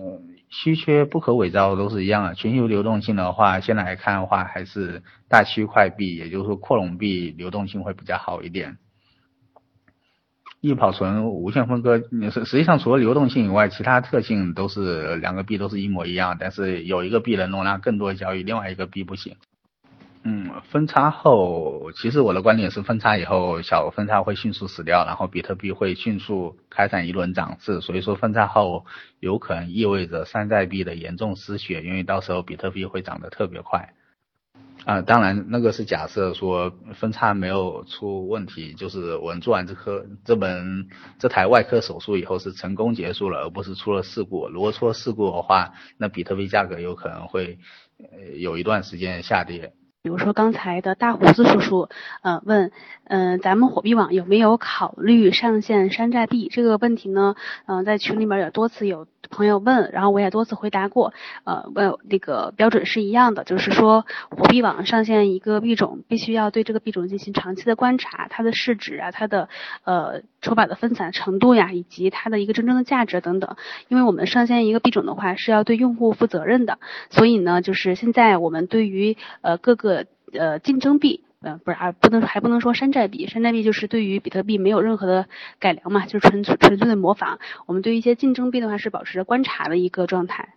[0.50, 2.34] 稀缺不可伪造都是一样的。
[2.34, 8.78] 全球流动性的话，现在来看的话，还是大区块币，也就是说扩容币流动性会比较好一点。
[10.60, 11.98] 易保存、无限分割，
[12.30, 19.34] 实实际上除了流动性以外，其他特性都是两个币都是一模一样，但是有一个币能容纳更多交易，另外一个币不行。
[20.26, 28.86] 嗯，分叉后，其实我的观点是，分叉以后小分叉会迅速死掉，然后比特币会迅速开展一轮涨势，所以说分叉后
[29.20, 33.92] 有可能意味着山寨币的严重失血，因为到时候比特币会涨得特别快。
[34.86, 40.88] 啊，当然那个是假设说分叉没有出问题，就是我们做完这颗这门
[41.18, 44.48] 这台外科手术以后是成功结束了，而不是出了事故。
[44.48, 47.58] 如果出了事故的话，那比特币价格有可能会
[47.98, 49.74] 呃有一段时间下跌。
[50.04, 51.88] 比如说刚才的大胡子叔叔，
[52.20, 52.72] 呃，问，
[53.04, 57.36] 嗯，咱们火币网有没有考虑上线山寨币这个问题呢？
[57.64, 61.12] 嗯，在群里面也多次有朋友问，然后我也多次回答过，
[61.44, 69.48] 呃，问那个标准是一样的，就是说火币网上线一个币种，必须要对这个币种进行长期的观察，它的市值啊，它的
[69.84, 73.56] 呃筹码的分散程度呀，以及它的一个真正的价值等等。
[73.88, 76.78] 因为我们上线一个币种的话，是要对用户负责任的，
[77.10, 87.38] 所以呢，就是现在我们对于呃各个呃，竞争币，呃，不是，啊不能还不能说山寨币，山寨币就是对于比特币没有任何的改良嘛，就是纯纯粹的模仿。
[87.66, 90.54] 我们对于一些竞争币的话，是保持着观察的一个状态。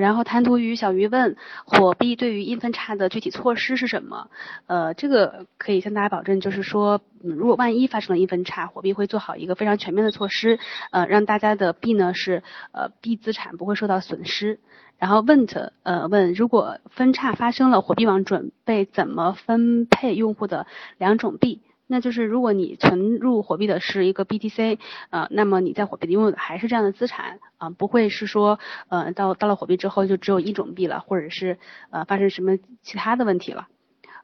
[0.00, 4.28] 然后贪图鱼小鱼问，火币对于硬分叉的具体措施是什么？
[4.66, 10.58] 呃，这个可以向大家保证，就是说，嗯如果万一发生了硬分叉，火币会做好一个非常全面的措施，
[10.90, 12.42] 呃，让大家的币呢是
[12.72, 14.58] 呃币资产不会受到损失。
[14.98, 20.66] 然后问的呃问，如果分叉发生了，火币网准备怎么分配用户的
[20.98, 21.62] 两种币？
[21.86, 24.78] 那就是如果你存入货币的是一个 BTC，
[25.10, 28.58] 呃，那么你在火币拥有的还是这样的资产啊，不会是说
[28.88, 31.58] 呃到到了火币之后就只有一种币了，或者是
[31.90, 33.68] 呃发生什么其他的问题了。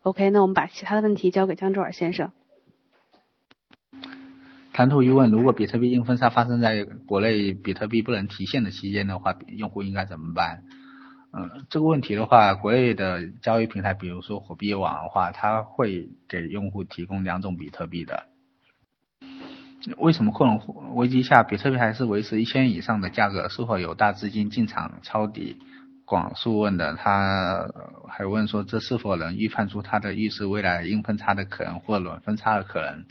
[0.03, 2.33] OK，那我们把其他的问题交给江周尔先生。
[4.73, 10.63] 谈吐疑问：如果比特币硬分叉发生在国内比特币不能提现的期间的话，用户应该怎么办？
[11.33, 18.25] 嗯，这个问题的话，国内的交易平台，比如说火币网的话，它会给用户提供两种比特币的。
[19.97, 23.49] 为什么扩容危机下比特币还是维持一千以上的价格？
[23.49, 25.57] 是否有大资金进场抄底？
[26.05, 27.69] 广叔问的，他
[28.09, 33.05] 还问说，这是否能预判出它的预示未来硬分叉的可能或软分叉的可能？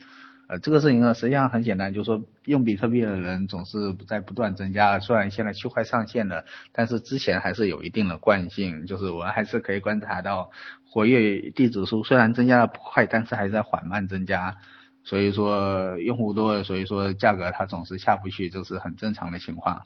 [0.50, 4.98] 呃，这个事情呢，实际上很简单，就是说用比特币的人总是在不断增加。
[4.98, 10.50] 虽然现在区块上线了，但是之前还是有一定的惯性，就是我还是可以观察到
[10.90, 14.58] 活跃地址数虽然增加的不快，但是还在缓慢增加。
[15.04, 19.84] 所以说用户多，所以说价格它总是下不去，这是很正常的情况。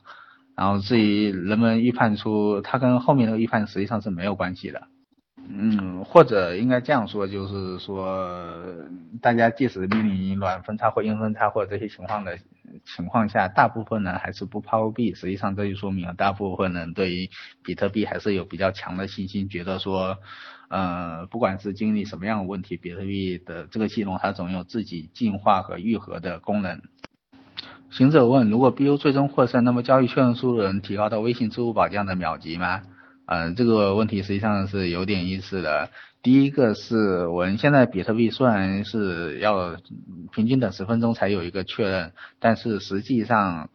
[0.55, 4.87] 然后至于人们预判出它跟后面那个预判实际上是没有关系的。
[5.49, 8.27] 嗯，或者应该这样说，就是说，
[9.21, 12.37] 大家即使面临软分叉或硬分叉或者这些情况的
[12.85, 15.13] 情况下，大部分人还是不抛币。
[15.13, 17.29] 实际上，这就说明了大部分人对于
[17.63, 20.17] 比特币还是有比较强的信心，觉得说，
[20.69, 26.81] 呃，不管是经历什么样的问题，比特币的这个系统它总有自己进化和愈合的功能。
[27.89, 32.81] 行者问：如果 BU 最终获胜，那么交易确认数能提高到微信、支付宝这样的秒级吗？
[33.25, 35.89] 嗯，这个问题实际上是有点意思的。
[36.21, 39.77] 第一个是我们现在比特币虽然是要
[40.31, 43.69] 平均等十分钟才有一个确认，但是实际上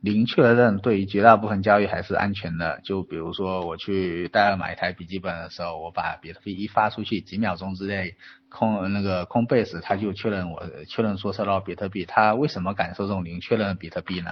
[0.00, 2.80] 零确认对于绝大部分交易还是安全的。
[2.84, 8.14] 就比如说我去戴尔买一台笔记本的时候，我把比特币一发出去，几秒钟之内
[8.48, 12.04] 空那个空 base 它就确认我确认说收到比特币。
[12.04, 14.30] 它为什么敢收这种零确认比特币呢？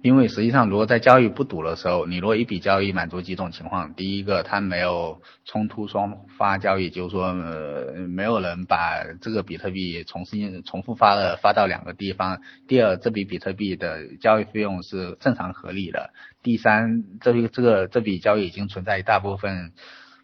[0.00, 12.38] 因为实际上，如果在交易不赌的时候，你如果一笔交易满足几种情况，第一个，它没有冲突双发交易，就是说，呃，没有人把这个比特币重新重复发了发到两个地方；
[12.68, 16.10] 第二，这笔比特币的交易费用是正常合理的；
[16.44, 19.72] 第三，这个这个这笔交易已经存在一大部分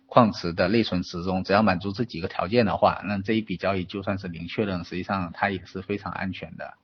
[0.07, 6.75] 矿池的内存池中，只要满足这几个条件的话，那这一笔交易就算是零确认，实际上它也是非常安全的。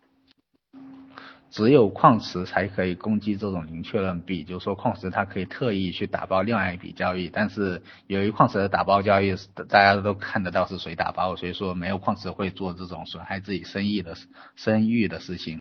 [1.51, 9.35] 只有矿池才可以攻击这种零确认币，就是说矿池它可以特意去打包另外一笔交易，但是由于矿池的打包交易
[9.68, 14.14] 大家都看得到是谁打包，所以说没有矿池会做这种损害自己生意的
[14.55, 15.60] 声誉的事情。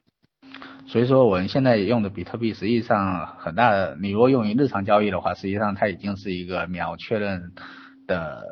[0.85, 7.51] 所以说我们现在用的比特币实际上很大的，你如果用于日常交易的话，实际上它已经是一个秒确认
[8.07, 8.43] 的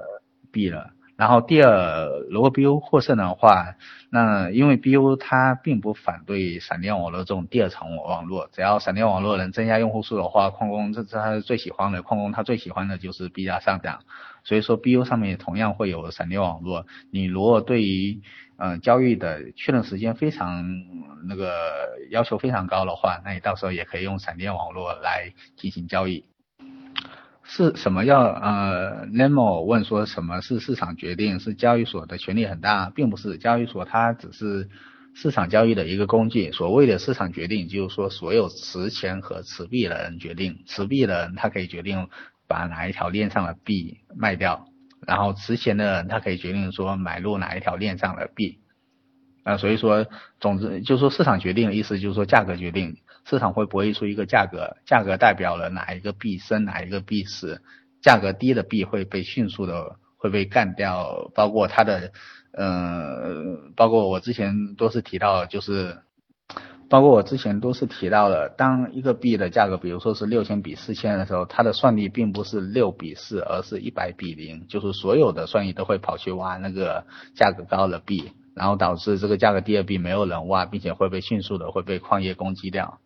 [0.52, 0.92] 币了。
[1.18, 3.76] 然后第二，如果 BU 获胜的话，
[4.12, 14.02] 那因为 BU 它并不反对闪电网络这种第二层网络，只要闪电网络能增加用户数的话，矿工这是他最喜欢的，矿工他最喜欢的就是币价上涨，
[14.44, 16.86] 所以说 BU 上面也同样会有闪电网络。
[17.12, 18.22] 你如果对于
[18.58, 20.64] 嗯交易的确认时间非常
[21.28, 21.50] 那个
[22.12, 26.26] 要求非常高的话，那你到时候也可以用闪电网络来进行交易。
[27.50, 31.40] 是什么要呃？Nemo 问说什么是市场决定？
[31.40, 34.68] 是交易所的权力很大，并不是交易所它只是
[35.14, 36.52] 市场交易的一个工具。
[36.52, 42.10] 所谓的市场决定，就是说所有持钱和持币的人决定，持币的人他可以决定
[42.48, 44.68] 把哪一条链上的币卖掉，
[45.08, 48.60] 然后持钱的人他可以决定说买入哪一条链上的币。
[49.44, 50.06] 啊，所以说，
[50.42, 52.98] 总之就是说市场决定的意思就是说价格决定。
[53.30, 57.62] 市场会博弈出一个价格，价格代表了哪一个币升，哪一个币死，
[58.02, 62.14] 价格低的币会被迅速的会被干掉，包括它的，
[62.54, 65.98] 呃，包括我之前都是提到，就是，
[66.90, 77.06] 包括我之前都是提到了，当一个币的价格，比如说是六千比四千的时候，它的算力并不是六比四，而是一百比零，就是所有的算力都会跑去挖那个
[77.36, 83.00] 价格高的币，然后导致这个价格低的币没有人挖，并且会被迅速的会被矿业攻击掉。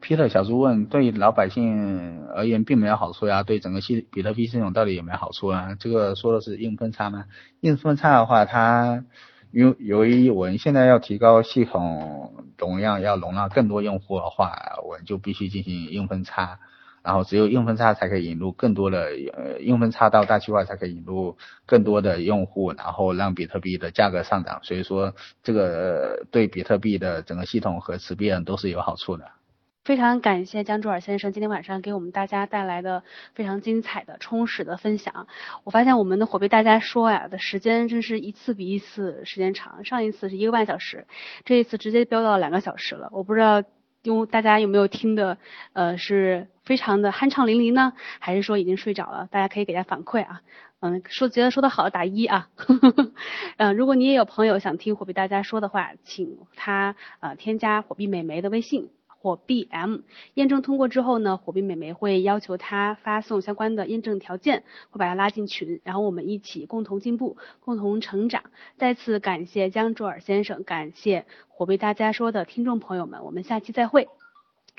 [0.00, 5.76] Peter 小猪问：对老百姓而言并没有好处呀，对整个系比特币系统到底有没有好处啊？
[5.78, 7.26] 这个说的是硬分叉吗？
[7.60, 9.04] 硬分叉的话，它
[9.50, 16.58] 由由于我们现在要提高系统容量，要容纳更多用户的话，我们就必须进行硬分叉，
[17.02, 21.36] 然后只有硬分叉才可以引入更多的呃硬分叉到大区块才可以引入
[21.66, 24.60] 更多的用户，然后让比特币的价格上涨。
[24.62, 29.26] 所以说，这个对比特币的整个系统和持币人都是有好处的。
[29.82, 33.02] 非常感谢江朱尔先生今天晚上给我们大家带来的
[33.32, 35.26] 非常精彩的、充实的分享。
[35.64, 41.06] 我发现我们的火币大家说呀的时间真是一次比一次时间长，上一次是一个半小时，
[41.46, 43.08] 这一次直接飙到两个小时了。
[43.12, 43.62] 我不知道
[44.02, 45.38] 因为大家有没有听的，
[45.72, 49.28] 呃，是非常的酣畅淋漓呢，还是说已经睡着了？
[49.30, 50.42] 大家可以给他反馈啊，
[50.80, 52.50] 嗯，说觉得说的好打一啊，
[53.56, 58.90] 嗯， 如果你也有朋友想听火币大家说的话，请他呃添加火币美眉的微信。
[59.22, 59.98] 火币 M
[60.32, 68.44] 验证通过之后呢，火币美眉会要求他发送相关的验证条件，会把他拉进群，然后我们一起共同进步，共同成长。
[68.78, 74.08] 再次感谢江卓尔先生，感谢火币大家说的听众朋友们，我们下期再会。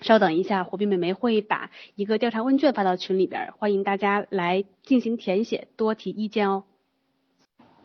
[0.02, 6.64] 稍等一下，火币美眉会把一个调查问卷发到群里边，欢迎大家来进行填写，多提意见哦。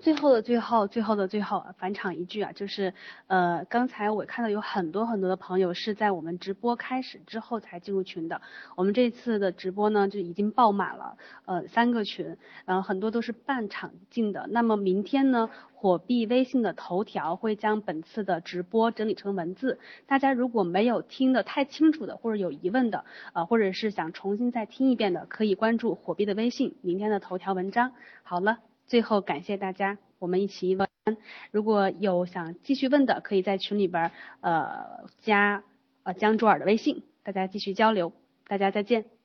[0.01, 2.95] 最后的最后，最后的最后，返场一句啊，就是
[3.27, 8.41] 呃，刚才我看到有很多很多的朋友是在我们直播开始之后才进入群的。
[8.77, 11.17] 我们这次的直播呢就已经爆满了，
[11.47, 14.47] 呃，三个群，然后很多都是半场进的。
[14.51, 27.93] 那么明天呢，火币微信的头条会将本次的直播整理成文字，大家如果没有听得太清楚的，或者有疑问的，呃，或者是想重新再听一遍的，可以关注火币的微信，明天的头条文章。
[28.23, 28.59] 好了。
[28.87, 30.89] 最后感谢大家，我们一起问。
[31.51, 34.11] 如果有想继续问的，可以在群里边
[34.41, 35.65] 呃加
[36.03, 38.13] 呃江卓尔的微信，大家继续交流。
[38.47, 39.16] 大家再见。